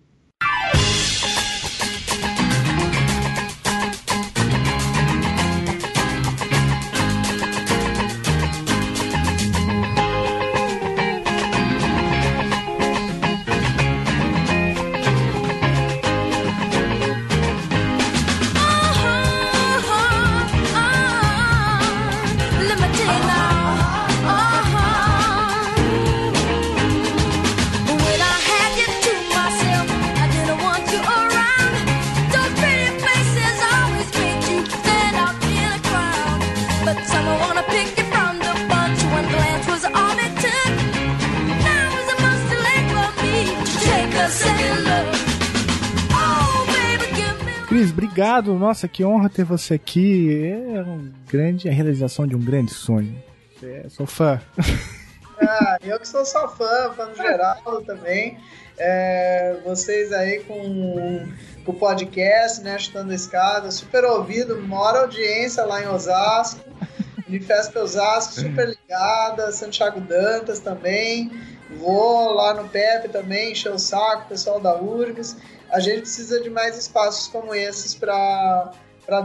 [48.36, 48.54] Obrigado.
[48.56, 50.52] Nossa, que honra ter você aqui.
[50.76, 53.16] É um grande, a realização de um grande sonho.
[53.64, 54.42] É, sou fã.
[55.38, 58.38] Ah, eu que sou só fã, fã no geral também.
[58.78, 61.28] É, vocês aí com,
[61.66, 66.62] com o podcast, né, Chutando a Escada, super ouvido, maior audiência lá em Osasco.
[67.28, 71.30] Unifesp Osasco, super ligada, Santiago Dantas também.
[71.82, 75.36] Vou lá no Pepe também, encher o saco, pessoal da URGS
[75.72, 78.72] a gente precisa de mais espaços como esses para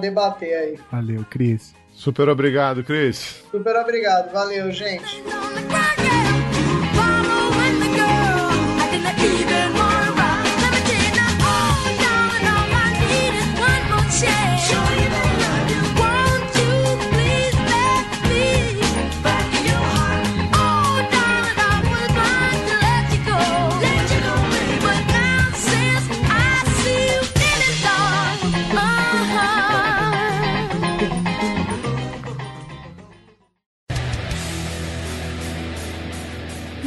[0.01, 0.79] debater aí.
[0.91, 1.75] Valeu, Cris.
[1.93, 3.43] Super obrigado, Cris.
[3.51, 4.33] Super obrigado.
[4.33, 5.23] Valeu, gente.